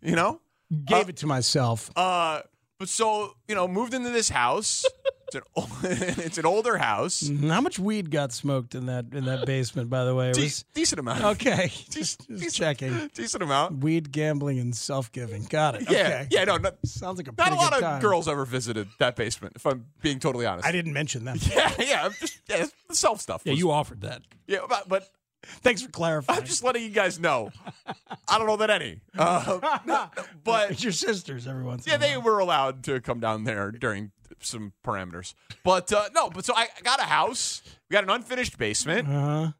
[0.03, 0.40] you know,
[0.85, 1.90] Gave it to myself.
[1.97, 2.43] Uh,
[2.79, 4.85] but so you know, moved into this house.
[5.27, 5.69] it's, an, ol-
[6.25, 7.25] it's an older house.
[7.25, 7.51] Mhm.
[7.51, 9.90] How much weed got smoked in that in that basement?
[9.90, 11.25] By the way, it De- was decent amount.
[11.25, 11.71] okay.
[11.90, 13.11] Just, just checking.
[13.14, 13.83] Decent amount.
[13.83, 15.43] Weed, gambling, and self giving.
[15.45, 15.90] Got it.
[15.90, 16.29] Yeah, Okay.
[16.31, 18.01] yeah, no, not, Sounds like a not a lot of time.
[18.01, 19.55] girls ever visited that basement.
[19.57, 21.45] If I'm being totally honest, I didn't mention that.
[21.47, 23.43] Yeah, yeah, just yeah, self stuff.
[23.45, 24.23] Yeah, was- you offered that.
[24.47, 25.09] Yeah, but, but
[25.42, 26.40] thanks for clarifying.
[26.40, 27.50] I'm just letting you guys know.
[28.29, 29.59] I don't know that any, uh,
[30.44, 33.70] but It's your sisters, every once in yeah, they were allowed to come down there
[33.70, 35.35] during some parameters.
[35.64, 37.62] But uh, no, but so I got a house.
[37.88, 39.09] We got an unfinished basement.
[39.09, 39.53] Uh-huh.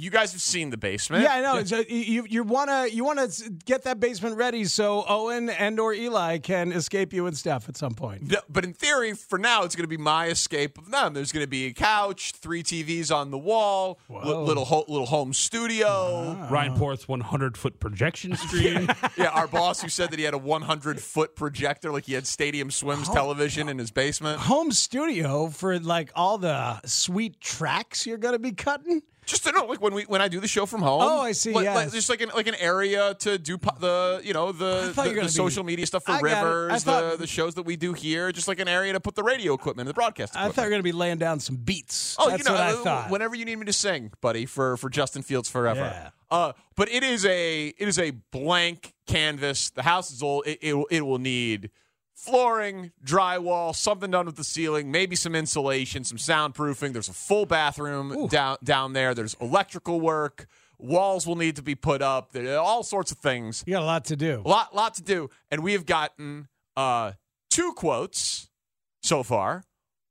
[0.00, 1.24] You guys have seen the basement.
[1.24, 1.64] Yeah, I know.
[1.64, 3.26] So you you wanna you wanna
[3.64, 7.76] get that basement ready so Owen and or Eli can escape you and Steph at
[7.76, 8.30] some point.
[8.30, 11.14] No, but in theory, for now, it's going to be my escape of them.
[11.14, 15.06] There's going to be a couch, three TVs on the wall, li- little ho- little
[15.06, 16.36] home studio.
[16.38, 16.48] Ah.
[16.48, 18.88] Ryan Porth's 100 foot projection screen.
[19.16, 22.24] yeah, our boss who said that he had a 100 foot projector, like he had
[22.26, 24.38] Stadium Swims television in his basement.
[24.42, 29.02] Home studio for like all the sweet tracks you're gonna be cutting.
[29.28, 31.02] Just to know, like when we when I do the show from home.
[31.02, 31.76] Oh, I see, Like, yes.
[31.76, 35.02] like- just like an like an area to do po- the you know the the,
[35.02, 36.30] the gonna social media stuff for I got it.
[36.30, 39.00] I Rivers, the thought- the shows that we do here, just like an area to
[39.00, 40.34] put the radio equipment and the broadcast.
[40.34, 42.16] I thought you were gonna be laying down some beats.
[42.18, 43.10] Oh, That's you know, what I uh, thought.
[43.10, 45.80] whenever you need me to sing, buddy, for for Justin Fields forever.
[45.80, 46.10] Yeah.
[46.30, 49.70] Uh, but it is a it is a blank canvas.
[49.70, 50.46] The house is old.
[50.46, 51.70] It it, will- it will need
[52.18, 56.92] flooring, drywall, something done with the ceiling, maybe some insulation, some soundproofing.
[56.92, 59.14] There's a full bathroom down down there.
[59.14, 60.46] There's electrical work.
[60.78, 62.32] Walls will need to be put up.
[62.32, 63.64] There are all sorts of things.
[63.66, 64.42] You got a lot to do.
[64.44, 65.28] A lot, lot to do.
[65.50, 67.12] And we have gotten uh,
[67.50, 68.48] two quotes
[69.02, 69.64] so far.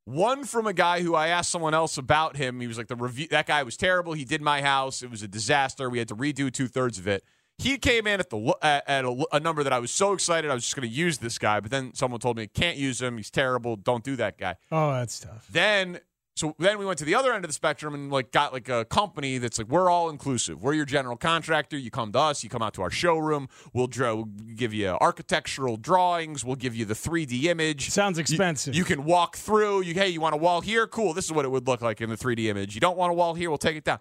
[0.06, 2.62] One from a guy who I asked someone else about him.
[2.62, 4.13] He was like, "The review that guy was terrible.
[4.13, 5.04] He did my house.
[5.04, 5.89] It was a disaster.
[5.89, 7.24] We had to redo two thirds of it."
[7.60, 10.52] He came in at the at at a, a number that I was so excited
[10.52, 13.02] I was just going to use this guy, but then someone told me can't use
[13.02, 13.17] him.
[13.17, 13.76] He's terrible.
[13.76, 14.56] Don't do that guy.
[14.72, 15.48] Oh, that's tough.
[15.50, 16.00] Then
[16.36, 18.70] so then we went to the other end of the spectrum and like got like
[18.70, 20.62] a company that's like we're all inclusive.
[20.62, 21.80] We're your general contractor.
[21.80, 22.43] You come to us.
[22.43, 23.50] You come out to our showroom.
[23.74, 24.13] We'll draw.
[24.13, 26.46] We'll give you architectural drawings.
[26.46, 27.89] We'll give you the 3D image.
[27.89, 28.76] Sounds You- expensive.
[28.76, 29.82] You, can walk through.
[29.82, 30.86] You hey, you want a wall here?
[30.86, 31.15] Cool.
[31.15, 32.76] This is what it would look like in the 3D image.
[32.76, 33.50] You don't want a wall here?
[33.50, 33.98] We'll take it down.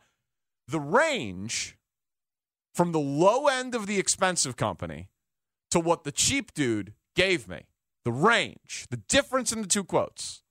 [0.69, 1.76] The range
[2.77, 5.09] from the low end of the expensive company
[5.71, 7.63] to what the cheap dude gave me.
[8.05, 10.43] The range, the difference in the two quotes,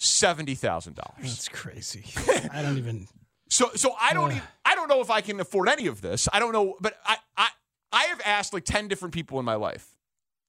[0.00, 1.20] seventy thousand dollars.
[1.20, 2.06] That's crazy.
[2.52, 3.06] I don't even.
[3.50, 6.26] So so I don't even, I don't know if I can afford any of this.
[6.32, 7.48] I don't know, but I I
[7.92, 9.90] I have asked like ten different people in my life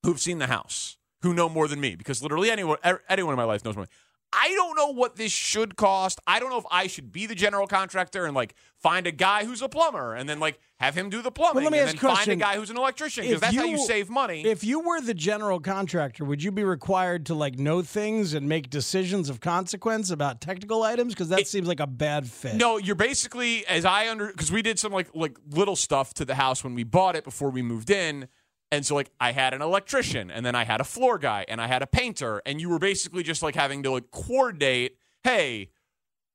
[0.04, 3.38] who've seen the house who know more than me because literally anyone er- anyone in
[3.38, 3.88] my life knows more.
[4.34, 6.20] I don't know what this should cost.
[6.28, 9.46] I don't know if I should be the general contractor and like find a guy
[9.46, 11.90] who's a plumber and then like have him do the plumbing Well, let me and
[11.90, 14.46] ask then you find a guy who's an electrician because that's how you save money.
[14.46, 18.50] If you were the general contractor, would you be required to like know things and
[18.50, 21.14] make decisions of consequence about technical items?
[21.14, 22.56] Because that seems like a bad fit.
[22.56, 26.26] No, you're basically as I under because we did some like like little stuff to
[26.26, 28.28] the house when we bought it before we moved in.
[28.72, 31.62] And so like I had an electrician and then I had a floor guy and
[31.62, 35.70] I had a painter and you were basically just like having to like coordinate, hey,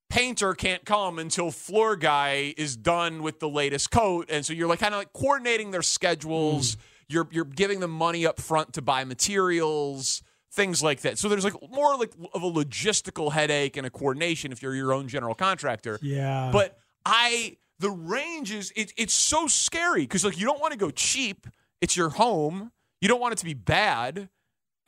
[0.08, 4.68] painter can't come until floor guy is done with the latest coat and so you're
[4.68, 6.76] like kind of like coordinating their schedules.
[6.76, 6.78] Mm.
[7.08, 11.18] You're you're giving them money up front to buy materials, things like that.
[11.18, 14.94] So there's like more like of a logistical headache and a coordination if you're your
[14.94, 15.98] own general contractor.
[16.00, 16.50] Yeah.
[16.52, 20.78] But I the range is it, it's so scary because like you don't want to
[20.78, 21.46] go cheap.
[21.82, 22.70] It's your home.
[23.00, 24.28] You don't want it to be bad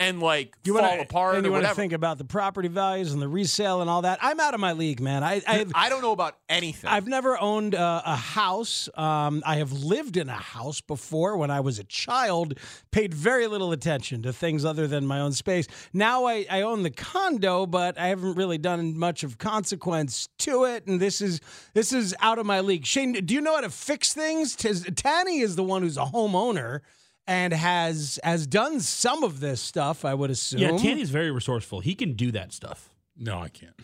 [0.01, 3.13] and like You fall wanna, apart and you want to think about the property values
[3.13, 4.19] and the resale and all that.
[4.23, 5.23] I'm out of my league, man.
[5.23, 6.91] I I, I don't know about anything.
[6.91, 8.89] I've never owned uh, a house.
[8.95, 12.59] Um, I have lived in a house before when I was a child.
[12.91, 15.67] Paid very little attention to things other than my own space.
[15.93, 20.65] Now I, I own the condo, but I haven't really done much of consequence to
[20.65, 20.87] it.
[20.87, 21.41] And this is
[21.73, 22.85] this is out of my league.
[22.85, 24.57] Shane, do you know how to fix things?
[24.57, 26.81] Tanny is the one who's a homeowner
[27.27, 30.05] and has has done some of this stuff.
[30.05, 30.61] I would assume.
[30.61, 31.81] Yeah, Tanny's very resourceful.
[31.81, 32.91] He can do that stuff.
[33.17, 33.75] No, I can't.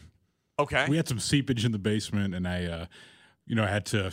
[0.58, 0.86] Okay.
[0.88, 2.86] We had some seepage in the basement, and I, uh,
[3.46, 4.12] you know, I had to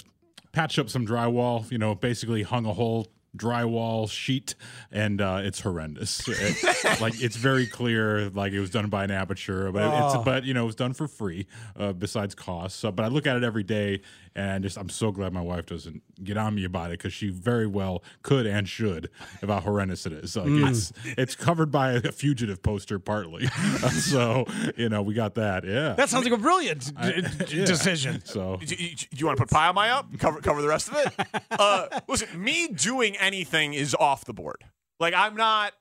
[0.54, 1.70] patch up some drywall.
[1.72, 4.56] You know, basically hung a whole drywall sheet,
[4.92, 6.28] and uh, it's horrendous.
[6.28, 10.06] It- like it's very clear, like it was done by an aperture, but Oh.
[10.16, 12.80] it's but you know it was done for free, uh, besides costs.
[12.80, 14.02] So, but I look at it every day,
[14.38, 17.30] and just I'm so glad my wife doesn't get on me about it because she
[17.30, 19.10] very well could and should
[19.42, 20.36] about how horrendous it is.
[20.38, 20.70] Like Mm.
[20.70, 23.48] it's it's covered by a fugitive poster partly,
[23.92, 24.46] so
[24.78, 25.66] you know we got that.
[25.66, 27.66] Yeah, That sounds like a brilliant I- d- d- yeah.
[27.66, 28.22] decision.
[28.24, 30.08] So Do you, do you want to put pile my up?
[30.20, 31.44] Cover cover the rest of it.
[31.60, 34.64] Uh, listen, me doing anything is off the board.
[35.00, 35.74] Like I'm not.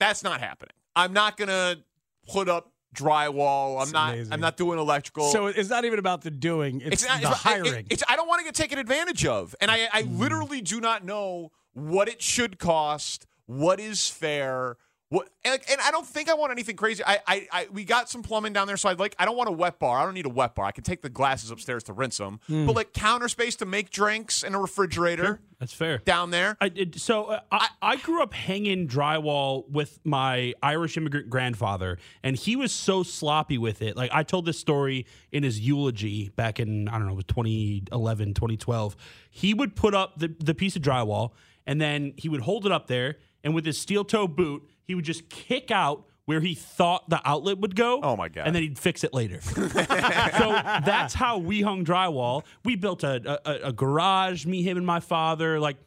[0.00, 0.72] That's not happening.
[0.96, 1.76] I'm not gonna
[2.32, 3.76] put up drywall.
[3.76, 4.14] I'm It's not.
[4.14, 4.32] amazing.
[4.32, 5.30] I'm not doing electrical.
[5.30, 7.86] So it's not even about the doing; it's, not- the it's- it- hiring.
[7.90, 10.18] it's I don't want to get taken advantage of, and I, I Hmm.
[10.18, 14.76] literally do not know what it should cost, what is fair.
[15.10, 17.02] What and, and I don't think I want anything crazy.
[17.04, 19.48] I, I, I we got some plumbing down there, so I'd like I don't want
[19.48, 19.98] a wet bar.
[19.98, 20.66] I don't need a wet bar.
[20.66, 22.64] I can take the glasses upstairs to rinse them, Mm.
[22.64, 25.98] but like counter space to make drinks and a refrigerator That's fair.
[25.98, 26.56] down there.
[26.60, 31.98] I did, so uh, I, I grew up hanging drywall with my Irish immigrant grandfather,
[32.22, 33.96] and he was so sloppy with it.
[33.96, 37.24] Like I told this story in his eulogy back in I don't know, it was
[37.24, 38.96] 2011, 2012.
[39.30, 41.32] He would put up the the piece of drywall,
[41.66, 44.94] and then he would hold it up there, and with his steel toe boot, he
[44.94, 46.06] would just kick out.
[46.26, 47.98] Where he thought the outlet would go.
[48.04, 48.46] Oh my god!
[48.46, 49.40] And then he'd fix it later.
[49.42, 52.44] so that's how we hung drywall.
[52.64, 55.58] We built a, a, a garage, me, him, and my father.
[55.58, 55.78] Like,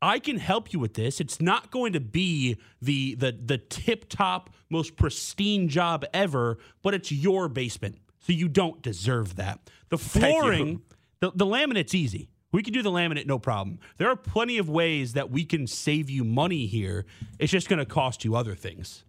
[0.00, 1.20] I can help you with this.
[1.20, 6.94] It's not going to be the the the tip top, most pristine job ever, but
[6.94, 9.70] it's your basement, so you don't deserve that.
[9.90, 10.82] The flooring,
[11.20, 12.28] the, the laminate's easy.
[12.52, 13.78] We can do the laminate, no problem.
[13.96, 17.06] There are plenty of ways that we can save you money here.
[17.38, 19.04] It's just going to cost you other things.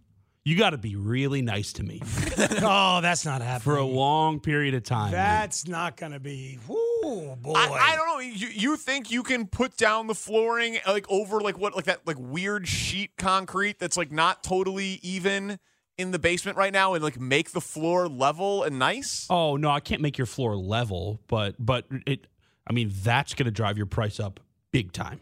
[0.46, 2.02] you got to be really nice to me
[2.62, 3.60] oh, that's not happening.
[3.60, 5.10] for a long period of time.
[5.12, 6.58] That's not going to be.
[6.68, 7.52] Whoo, boy.
[7.54, 8.18] I, I don't know.
[8.18, 12.06] You, you think you can put down the flooring like over like what like that
[12.06, 15.58] like weird sheet concrete that's like not totally even
[15.96, 19.26] in the basement right now and like make the floor level and nice?
[19.30, 22.26] Oh no, I can't make your floor level, but but it.
[22.66, 24.40] I mean, that's going to drive your price up
[24.72, 25.20] big time.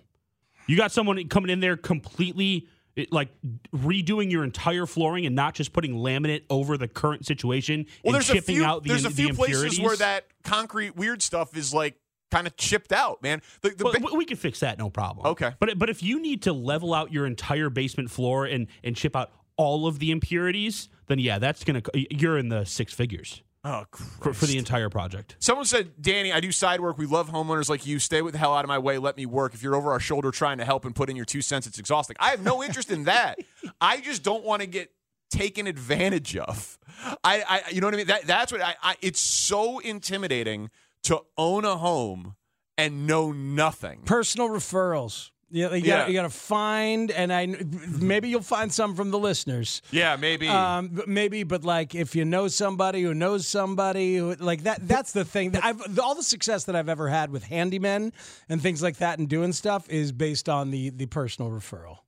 [0.66, 3.28] You got someone coming in there completely it, like
[3.74, 8.14] redoing your entire flooring and not just putting laminate over the current situation Well, and
[8.14, 9.80] there's a chipping few out the, there's a the few places impurities.
[9.80, 11.96] where that concrete weird stuff is like
[12.30, 13.40] kind of chipped out, man.
[13.62, 15.26] The, the Well, ba- we- we can fix that, no problem.
[15.28, 15.52] Okay.
[15.58, 19.16] but but if you need to level out your entire basement floor and and chip
[19.16, 23.84] out all of the impurities, then yeah, that's gonna you're in the six figures oh,
[24.20, 25.36] for, for the entire project.
[25.38, 26.98] Someone said, Danny, I do side work.
[26.98, 27.98] We love homeowners like you.
[27.98, 28.98] Stay with the hell out of my way.
[28.98, 29.54] Let me work.
[29.54, 31.78] If you're over our shoulder trying to help and put in your two cents, it's
[31.78, 32.16] exhausting.
[32.20, 33.38] I have no interest in that.
[33.80, 34.90] I just don't want to get
[35.30, 36.78] taken advantage of.
[37.24, 38.06] I, I you know what I mean?
[38.06, 40.70] That, that's what I, I, it's so intimidating
[41.04, 42.36] to own a home
[42.78, 44.02] and know nothing.
[44.04, 45.31] Personal referrals.
[45.54, 45.98] Yeah, you Yeah.
[45.98, 49.82] got you got to find, and I maybe you'll find some from the listeners.
[49.90, 50.48] Yeah, maybe.
[50.48, 55.12] Um, maybe, but like if you know somebody who knows somebody, who, like that, that's
[55.12, 55.54] the thing.
[55.56, 58.12] I've all the success that I've ever had with handymen
[58.48, 61.98] and things like that and doing stuff is based on the the personal referral.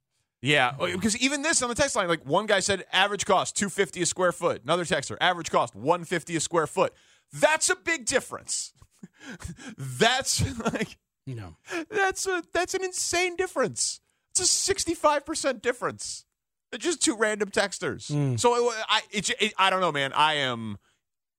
[0.40, 3.68] Yeah, because even this on the text line, like one guy said, average cost two
[3.68, 4.62] fifty a square foot.
[4.64, 6.94] Another texter, average cost one fifty a square foot.
[7.32, 8.72] That's a big difference.
[9.78, 11.56] that's like You know,
[11.90, 14.00] that's a that's an insane difference.
[14.32, 16.24] It's a sixty five percent difference.
[16.70, 18.10] They're just two random texters.
[18.10, 18.38] Mm.
[18.38, 20.12] So it, I it's it, I don't know, man.
[20.12, 20.76] I am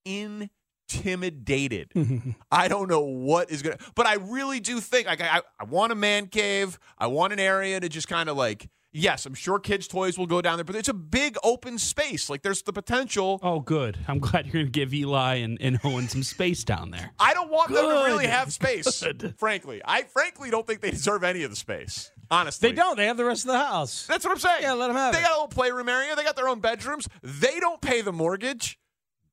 [0.05, 1.91] intimidated.
[2.51, 5.91] I don't know what is gonna, but I really do think like I I want
[5.91, 6.79] a man cave.
[6.97, 8.69] I want an area to just kind of like.
[8.97, 12.29] Yes, I'm sure kids' toys will go down there, but it's a big open space.
[12.29, 13.41] Like there's the potential.
[13.43, 13.97] Oh, good.
[14.07, 17.11] I'm glad you're going to give Eli and, and Owen some space down there.
[17.19, 19.03] I don't want them to really have space.
[19.37, 22.09] Frankly, I frankly don't think they deserve any of the space.
[22.31, 22.95] Honestly, they don't.
[22.95, 24.07] They have the rest of the house.
[24.07, 24.61] That's what I'm saying.
[24.61, 25.17] Yeah, let them have it.
[25.17, 25.27] They it.
[25.27, 26.15] got a little playroom area.
[26.15, 27.09] They got their own bedrooms.
[27.21, 28.79] They don't pay the mortgage.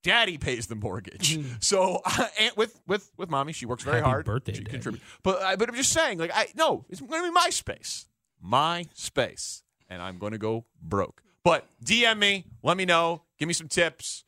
[0.03, 1.38] Daddy pays the mortgage.
[1.38, 1.55] Mm-hmm.
[1.61, 2.03] So,
[2.40, 4.27] and with with with mommy, she works very Happy hard.
[4.27, 5.05] birthday, she contributes.
[5.22, 8.09] But I, but I'm just saying, like I no, it's going to be my space,
[8.43, 11.23] my space, and I'm going to go broke.
[11.45, 14.25] But DM me, let me know, give me some tips.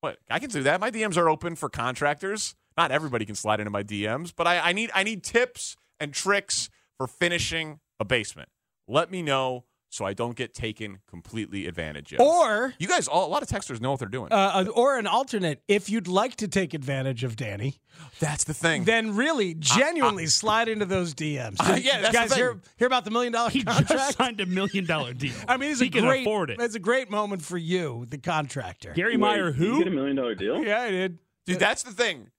[0.00, 0.80] What I can do that.
[0.80, 2.54] My DMs are open for contractors.
[2.76, 6.12] Not everybody can slide into my DMs, but I, I need I need tips and
[6.12, 8.48] tricks for finishing a basement.
[8.86, 12.20] Let me know so I don't get taken completely advantage of.
[12.20, 14.32] Or you guys, all, a lot of texters know what they're doing.
[14.32, 17.76] uh, or an alternate, if you'd like to take advantage of Danny,
[18.18, 18.84] that's the thing.
[18.84, 21.56] Then really, genuinely slide into those DMs.
[21.60, 22.38] Uh, yeah, that's the guys, thing.
[22.38, 23.88] hear hear about the million dollar He contract?
[23.88, 25.32] just signed a million dollar deal.
[25.48, 26.22] I mean, it's he a can great.
[26.22, 26.60] afford it.
[26.60, 28.92] It's a great moment for you, the contractor.
[28.94, 29.78] Gary Meyer, who?
[29.78, 30.62] get a million dollar deal?
[30.64, 31.18] Yeah, I did.
[31.46, 32.30] Dude, that's the thing.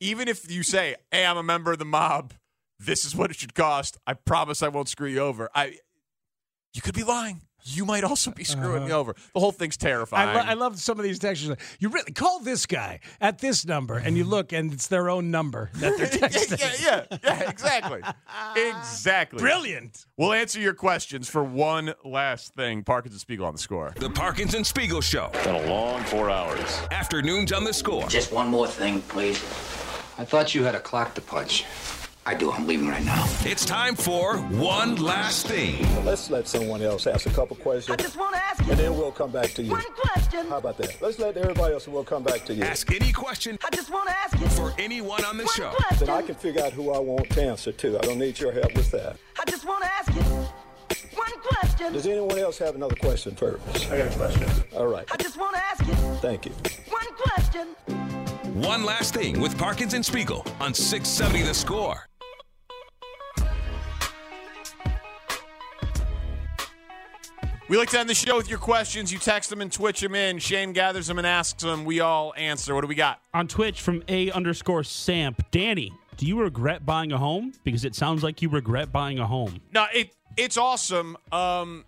[0.00, 2.34] Even if you say, "Hey, I'm a member of the mob.
[2.78, 3.96] This is what it should cost.
[4.06, 5.78] I promise I won't screw you over." I,
[6.74, 7.40] you could be lying.
[7.66, 9.14] You might also be screwing me over.
[9.32, 10.28] The whole thing's terrifying.
[10.28, 10.38] Uh-huh.
[10.38, 11.56] I, lo- I love some of these textures.
[11.78, 15.30] You really call this guy at this number, and you look, and it's their own
[15.30, 16.60] number that they're texting.
[16.84, 18.02] yeah, yeah, yeah, exactly.
[18.68, 19.38] exactly.
[19.38, 20.04] Brilliant.
[20.18, 22.84] We'll answer your questions for one last thing.
[22.84, 23.94] Parkins and Spiegel on the score.
[23.96, 25.30] The Parkins and Spiegel Show.
[25.44, 26.82] Been a long four hours.
[26.90, 28.06] Afternoons on the score.
[28.08, 29.38] Just one more thing, please.
[30.18, 31.64] I thought you had a clock to punch.
[32.26, 32.50] I do.
[32.50, 33.26] I'm leaving right now.
[33.40, 35.84] It's time for one last thing.
[36.06, 37.98] Let's let someone else ask a couple questions.
[37.98, 38.70] I just want to ask you.
[38.70, 39.70] And then we'll come back to you.
[39.70, 40.46] One question.
[40.46, 41.02] How about that?
[41.02, 42.62] Let's let everybody else and we'll come back to you.
[42.62, 43.58] Ask any question.
[43.62, 44.46] I just want to ask you.
[44.48, 45.74] For anyone on the show.
[45.98, 47.98] Then I can figure out who I want to answer to.
[47.98, 49.16] I don't need your help with that.
[49.38, 51.92] I just want to ask you one question.
[51.92, 53.90] Does anyone else have another question first?
[53.90, 54.64] I got a question.
[54.74, 55.06] All right.
[55.12, 56.52] I just want to ask you Thank you.
[56.88, 57.68] one question.
[58.54, 62.06] One last thing with Parkins and Spiegel on 670 The Score.
[67.66, 69.10] We like to end the show with your questions.
[69.10, 70.38] You text them and twitch them in.
[70.38, 71.86] Shane gathers them and asks them.
[71.86, 72.74] We all answer.
[72.74, 73.20] What do we got?
[73.32, 75.42] On Twitch from A underscore Samp.
[75.50, 77.54] Danny, do you regret buying a home?
[77.64, 79.62] Because it sounds like you regret buying a home.
[79.72, 81.16] No, it it's awesome.
[81.32, 81.86] Um,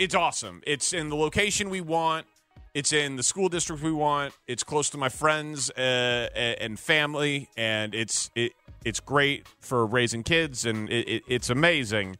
[0.00, 0.60] it's awesome.
[0.66, 2.26] It's in the location we want.
[2.74, 4.34] It's in the school district we want.
[4.48, 8.52] It's close to my friends uh, and family, and it's it
[8.84, 12.16] it's great for raising kids, and it, it, it's amazing.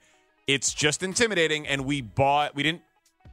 [0.46, 2.54] It's just intimidating, and we bought.
[2.54, 2.82] We didn't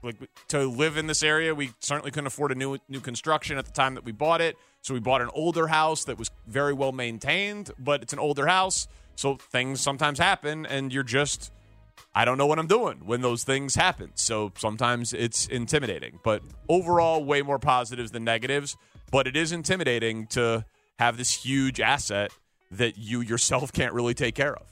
[0.03, 0.15] like
[0.49, 1.53] to live in this area.
[1.53, 4.57] We certainly couldn't afford a new new construction at the time that we bought it.
[4.81, 8.47] So we bought an older house that was very well maintained, but it's an older
[8.47, 11.51] house, so things sometimes happen, and you're just
[12.13, 14.11] I don't know what I'm doing when those things happen.
[14.15, 16.19] So sometimes it's intimidating.
[16.23, 18.75] But overall, way more positives than negatives.
[19.11, 20.65] But it is intimidating to
[20.99, 22.31] have this huge asset
[22.71, 24.63] that you yourself can't really take care of.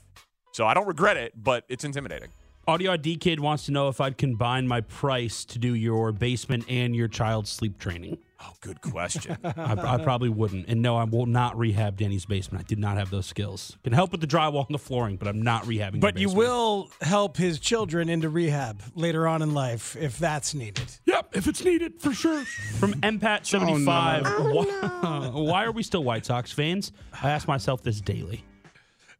[0.52, 2.30] So I don't regret it, but it's intimidating.
[2.68, 6.64] Audio ID Kid wants to know if I'd combine my price to do your basement
[6.68, 8.18] and your child's sleep training.
[8.42, 9.36] Oh, good question.
[9.44, 10.68] I, I probably wouldn't.
[10.68, 12.64] And no, I will not rehab Danny's basement.
[12.64, 13.76] I did not have those skills.
[13.82, 16.00] Can help with the drywall and the flooring, but I'm not rehabbing.
[16.00, 20.54] But your you will help his children into rehab later on in life if that's
[20.54, 20.90] needed.
[21.06, 22.44] Yep, if it's needed, for sure.
[22.78, 23.84] From MPAT75,
[24.54, 26.92] why, why are we still White Sox fans?
[27.22, 28.44] I ask myself this daily.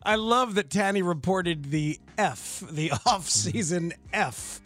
[0.03, 4.61] I love that Tanny reported the F, the off-season F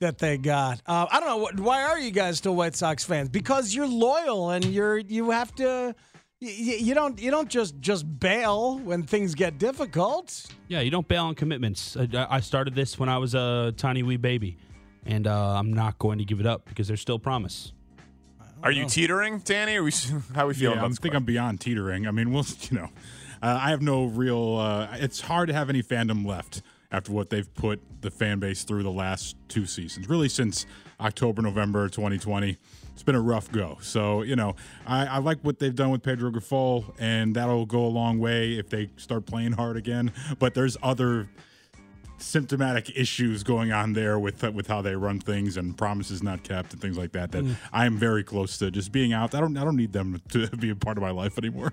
[0.00, 0.80] that they got.
[0.86, 3.28] Uh, I don't know why are you guys still White Sox fans?
[3.28, 5.94] Because you're loyal and you're you have to.
[6.38, 10.46] You, you don't you don't just just bail when things get difficult.
[10.68, 11.96] Yeah, you don't bail on commitments.
[11.96, 14.58] I, I started this when I was a tiny wee baby,
[15.06, 17.72] and uh, I'm not going to give it up because there's still promise.
[18.62, 19.76] Are you teetering, Danny?
[19.76, 19.92] Or we,
[20.34, 22.06] how are we feeling Yeah, I think I'm beyond teetering.
[22.06, 22.88] I mean, we'll, you know,
[23.46, 24.56] uh, I have no real.
[24.56, 28.64] Uh, it's hard to have any fandom left after what they've put the fan base
[28.64, 30.08] through the last two seasons.
[30.08, 30.66] Really, since
[31.00, 32.56] October, November 2020,
[32.92, 33.78] it's been a rough go.
[33.80, 37.84] So, you know, I, I like what they've done with Pedro Grifol, and that'll go
[37.84, 40.12] a long way if they start playing hard again.
[40.40, 41.28] But there's other
[42.18, 46.72] symptomatic issues going on there with with how they run things and promises not kept
[46.72, 47.56] and things like that that Mm.
[47.72, 49.34] I am very close to just being out.
[49.34, 51.72] I don't I don't need them to be a part of my life anymore.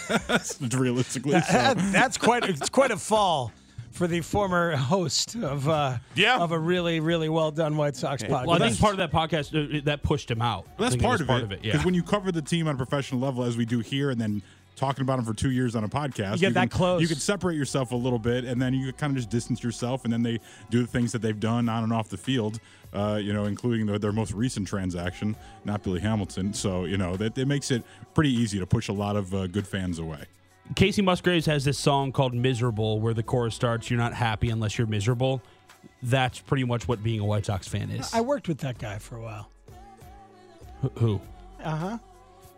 [0.72, 1.52] Realistically, so.
[1.52, 3.52] That- that's quite it's quite a fall
[3.90, 6.38] for the former host of uh, yeah.
[6.38, 8.46] of a really really well done White Sox podcast.
[8.46, 10.64] Well, I think part of that podcast uh, that pushed him out.
[10.66, 11.60] Well, I that's think part, was of, it.
[11.64, 11.72] Yeah.
[11.72, 14.20] Because when you cover the team on a professional level, as we do here, and
[14.20, 14.42] then
[14.80, 17.02] talking about them for two years on a podcast, You get that can, close.
[17.02, 20.04] You can separate yourself a little bit, and then you kind of just distance yourself,
[20.04, 22.58] and then they do the things that they've done on and off the field.
[22.92, 26.52] Uh, you know, including their, their most recent transaction, not Billy Hamilton.
[26.52, 29.46] So you know that it makes it pretty easy to push a lot of uh,
[29.46, 30.24] good fans away.
[30.74, 34.76] Kacey Musgraves has this song called "Miserable," where the chorus starts, "You're not happy unless
[34.78, 35.40] you're miserable."
[36.02, 38.12] That's pretty much what being a White Sox fan is.
[38.12, 39.50] I worked with that guy for a while.
[40.82, 41.20] Wh- Who?
[41.62, 41.98] Uh huh.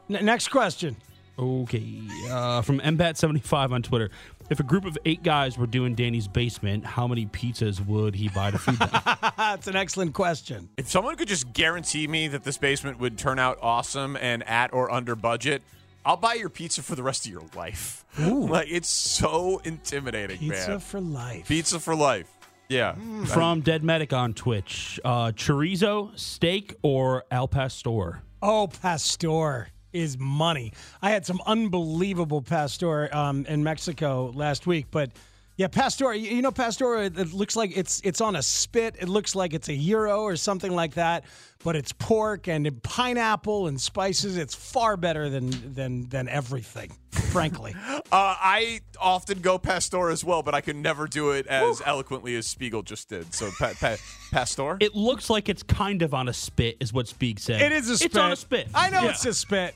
[0.09, 0.97] N- next question.
[1.43, 2.01] Okay.
[2.31, 4.11] Uh, from MBAT75 on Twitter.
[4.51, 8.29] If a group of eight guys were doing Danny's basement, how many pizzas would he
[8.29, 8.91] buy to feed them?
[9.37, 10.69] That's an excellent question.
[10.77, 14.73] If someone could just guarantee me that this basement would turn out awesome and at
[14.73, 15.63] or under budget,
[16.05, 18.05] I'll buy your pizza for the rest of your life.
[18.19, 20.81] like it's so intimidating, Pizza man.
[20.81, 21.49] for life.
[21.49, 22.29] Pizza for life.
[22.69, 22.95] Yeah.
[23.27, 24.99] From Dead Medic on Twitch.
[25.05, 28.23] Uh, chorizo, steak, or al pastor?
[28.41, 30.73] Oh, pastor is money.
[31.01, 35.11] I had some unbelievable pastor um, in Mexico last week, but
[35.57, 36.15] yeah, pastor.
[36.15, 36.97] You you know, pastor.
[37.03, 38.97] It it looks like it's it's on a spit.
[38.99, 41.25] It looks like it's a euro or something like that,
[41.63, 44.39] but it's pork and pineapple and spices.
[44.39, 47.75] It's far better than than than everything, frankly.
[48.13, 52.37] Uh, I often go pastor as well, but I can never do it as eloquently
[52.37, 53.33] as Spiegel just did.
[53.33, 53.97] So, pa- pa-
[54.31, 54.77] pastor.
[54.81, 57.63] It looks like it's kind of on a spit, is what Speak said.
[57.63, 58.07] It is a spit.
[58.11, 58.69] It's on a spit.
[58.75, 59.11] I know Yeah.
[59.13, 59.75] it's a spit,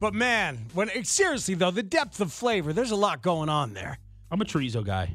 [0.00, 2.72] but man, when seriously though, the depth of flavor.
[2.72, 3.98] There's a lot going on there.
[4.30, 5.10] I'm a chorizo guy.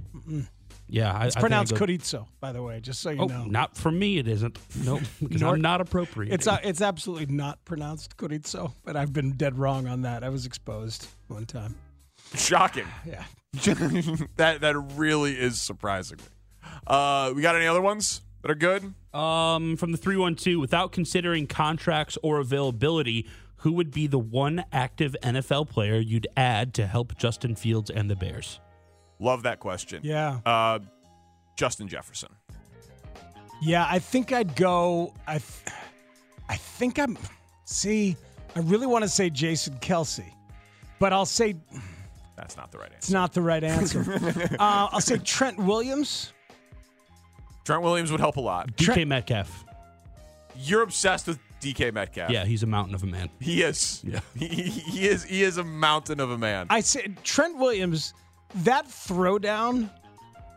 [0.88, 3.22] Yeah, I, It's I think pronounced I go- chorizo, by the way, just so you
[3.22, 3.46] Oh, know.
[3.46, 4.18] not for me.
[4.18, 4.60] It isn't.
[4.84, 6.34] Nope, because Nor- I'm not appropriate.
[6.34, 10.24] It's uh, it's absolutely not pronounced chorizo, but I've been dead wrong on that.
[10.24, 11.76] I was exposed one time.
[12.36, 12.86] Shocking.
[13.06, 13.24] Yeah.
[14.38, 16.20] that that really is surprising.
[16.88, 18.94] Uh, we got any other ones that are good?
[19.14, 23.28] Um, from the three one two, without considering contracts or availability,
[23.62, 28.10] who would be the one active NFL player you'd add to help Justin Fields and
[28.10, 28.60] the Bears?
[29.20, 30.02] Love that question.
[30.04, 30.40] Yeah.
[30.46, 30.80] Uh,
[31.56, 32.30] Justin Jefferson.
[33.62, 35.14] Yeah, I think I'd go.
[35.28, 35.76] I, th-
[36.50, 37.18] I think I'm.
[37.66, 38.18] See,
[38.56, 40.26] I really want to say Jason Kelce,
[40.98, 41.56] but I'll say
[42.36, 42.98] That's not the right answer.
[42.98, 44.02] it's not the right answer.
[44.60, 46.34] uh, I'll say Trent Williams.
[47.64, 48.76] Trent Williams would help a lot.
[48.76, 49.66] DK Metcalf.
[50.58, 52.30] You're obsessed with DK Metcalf.
[52.32, 53.30] Yeah, he's a mountain of a man.
[53.40, 54.02] He is.
[54.04, 54.20] Yeah.
[54.36, 55.24] He, he is.
[55.24, 56.68] He is a mountain of a man.
[56.70, 58.14] I said Trent Williams.
[58.64, 59.90] That throwdown,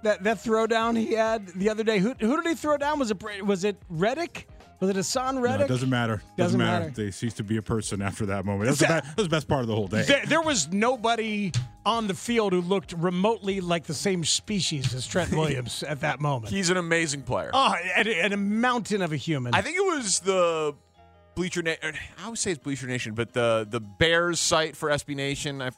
[0.03, 1.99] that that throwdown he had the other day.
[1.99, 2.99] Who who did he throw down?
[2.99, 4.49] Was it was it Reddick?
[4.81, 5.67] Was it Haason No, Reddick?
[5.67, 6.17] it doesn't matter.
[6.17, 6.85] Doesn't, Doesn't matter.
[6.87, 7.05] matter.
[7.05, 8.67] They ceased to be a person after that moment.
[8.67, 10.03] That's the, That- be- that's the best part of the whole day.
[10.03, 11.53] There, there was nobody
[11.87, 16.21] on the field who looked remotely like the same species as Trent Williams at that
[16.21, 16.53] moment.
[16.53, 17.51] He's an amazing player.
[17.55, 19.55] oh, and, and a mountain of a human.
[19.55, 20.75] I think it was the
[21.35, 21.95] Bleacher Nation.
[22.22, 25.61] I would say it's Bleacher Nation, but the the Bears site for SB Nation.
[25.62, 25.70] I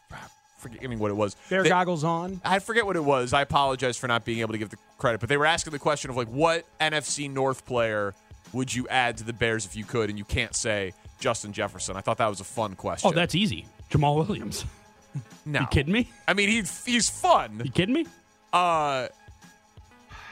[0.58, 1.36] forgetting what it was.
[1.48, 2.40] Bear They- goggles on.
[2.44, 3.32] I forget what it was.
[3.32, 5.78] I apologize for not being able to give the credit, but they were asking the
[5.78, 8.14] question of like, what NFC North player
[8.52, 10.08] would you add to the Bears if you could?
[10.10, 11.96] And you can't say Justin Jefferson.
[11.96, 13.10] I thought that was a fun question.
[13.10, 13.66] Oh, that's easy.
[13.90, 14.64] Jamaal Williams.
[15.46, 15.60] no.
[15.60, 16.10] You kidding me?
[16.26, 17.60] I mean, he's he's fun.
[17.62, 18.06] You kidding me?
[18.52, 19.08] Uh,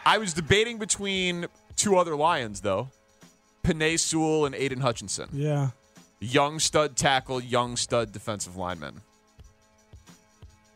[0.07, 1.47] I was debating between
[1.77, 2.89] two other Lions though,
[3.65, 5.29] Penei Sewell and Aidan Hutchinson.
[5.33, 5.71] Yeah.
[6.21, 9.01] Young stud tackle, young stud defensive lineman.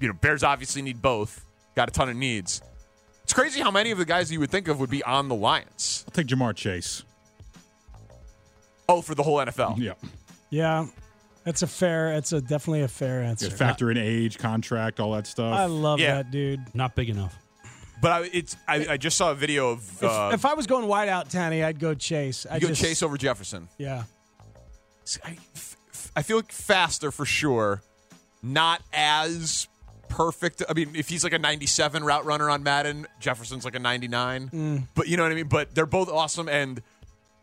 [0.00, 1.44] You know, Bears obviously need both.
[1.76, 2.60] Got a ton of needs.
[3.24, 5.34] It's crazy how many of the guys you would think of would be on the
[5.34, 6.04] Lions.
[6.08, 7.04] I'll take Ja'Marr Chase.
[8.88, 9.76] Oh, for the whole NFL.
[9.78, 9.92] Yeah.
[10.50, 10.86] Yeah.
[11.44, 12.14] That's a fair.
[12.14, 13.48] That's a definitely a fair answer.
[13.48, 15.54] Yeah, factor in age, contract, all that stuff.
[15.58, 16.16] I love Yeah.
[16.16, 16.60] that dude.
[16.74, 17.36] Not big enough.
[18.00, 20.66] But I, it's I, I just saw a video of If, uh, if I was
[20.66, 22.46] going wide out, Tanny, I'd go Chase.
[22.48, 23.68] I you go just, Chase over Jefferson.
[23.76, 24.04] Yeah.
[25.24, 25.36] I,
[26.14, 27.82] I feel like faster for sure.
[28.42, 29.66] Not as
[30.08, 30.62] perfect.
[30.68, 34.50] I mean, if he's like a 97 route runner on Madden, Jefferson's like a 99.
[34.50, 34.86] Mm.
[34.94, 35.48] But you know what I mean?
[35.48, 36.82] But they're both awesome and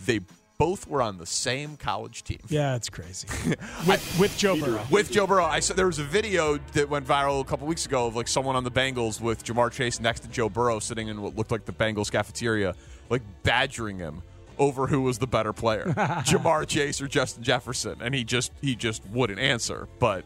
[0.06, 0.22] they
[0.58, 2.40] both were on the same college team.
[2.56, 3.28] Yeah, it's crazy.
[3.88, 4.86] with, with Joe Burrow.
[4.90, 7.86] With Joe Burrow, I saw there was a video that went viral a couple weeks
[7.86, 11.10] ago of like someone on the Bengals with Ja'Marr Chase next to Joe Burrow sitting
[11.10, 12.76] in what looked like the Bengals cafeteria,
[13.10, 14.22] like badgering him
[14.58, 18.76] over who was the better player, Ja'Marr Chase or Justin Jefferson, and he just he
[18.76, 19.90] just wouldn't answer.
[20.00, 20.24] But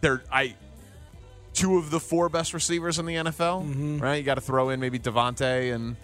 [0.00, 0.54] they're I
[1.52, 3.98] two of the four best receivers in the NFL, mm-hmm.
[3.98, 4.16] right?
[4.16, 5.96] You got to throw in maybe DeVonta and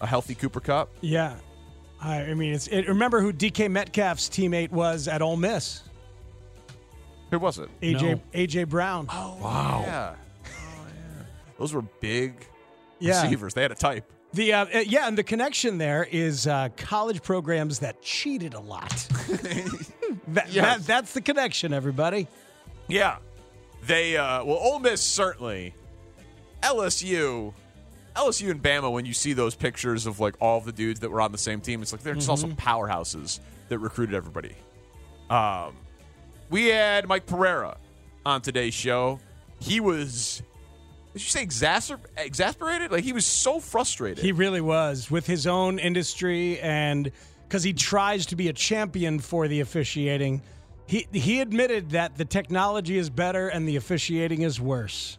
[0.00, 0.90] a healthy Cooper Kupp.
[1.00, 1.36] Yeah.
[2.02, 5.82] I, I mean, it's it, remember who DK Metcalf's teammate was at Ole Miss?
[7.30, 7.68] Who was it?
[7.80, 9.06] AJ AJ Brown.
[9.10, 9.82] Oh wow!
[9.86, 10.14] Yeah.
[10.44, 10.48] Oh
[10.86, 11.24] yeah.
[11.58, 12.46] Those were big
[12.98, 13.22] Yeah.
[13.22, 13.54] receivers.
[13.54, 14.10] They had a type.
[14.34, 18.60] The uh, uh, yeah, and the connection there is uh, college programs that cheated a
[18.60, 18.88] lot.
[20.28, 20.54] that, Yes.
[20.54, 22.26] that- that's the connection, everybody.
[22.88, 23.18] Yeah.
[23.86, 25.74] They uh well Ole Miss certainly.
[26.62, 27.52] LSU
[28.14, 31.20] LSU and Bama when you see those pictures of like all the dudes that were
[31.20, 32.56] on the same team, it's like they're just also Mhm.
[32.56, 34.54] powerhouses that recruited everybody.
[35.30, 35.76] Um
[36.50, 37.78] we had Mike Pereira
[38.26, 39.18] on today's show.
[39.60, 40.42] He was
[41.14, 42.90] did you say exacer- exasperated?
[42.90, 44.24] Like he was so frustrated.
[44.24, 47.10] He really was with his own industry, and
[47.46, 50.40] because he tries to be a champion for the officiating,
[50.86, 55.18] he he admitted that the technology is better and the officiating is worse.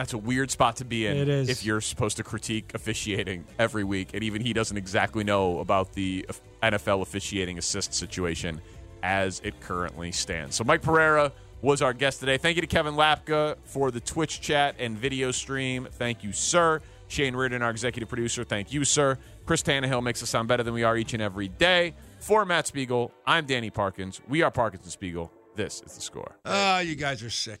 [0.00, 1.50] That's a weird spot to be in It is.
[1.50, 5.92] if you're supposed to critique officiating every week, and even he doesn't exactly know about
[5.92, 6.24] the
[6.62, 8.62] NFL officiating assist situation
[9.02, 10.56] as it currently stands.
[10.56, 12.38] So Mike Pereira was our guest today.
[12.38, 15.86] Thank you to Kevin Lapka for the Twitch chat and video stream.
[15.92, 16.80] Thank you, sir.
[17.08, 18.42] Shane Reardon, our executive producer.
[18.42, 19.18] Thank you, sir.
[19.44, 21.94] Chris Tannehill makes us sound better than we are each and every day.
[22.20, 24.22] For Matt Spiegel, I'm Danny Parkins.
[24.30, 25.30] We are Parkins and Spiegel.
[25.56, 26.36] This is the score.
[26.46, 27.60] Ah, you guys are sick.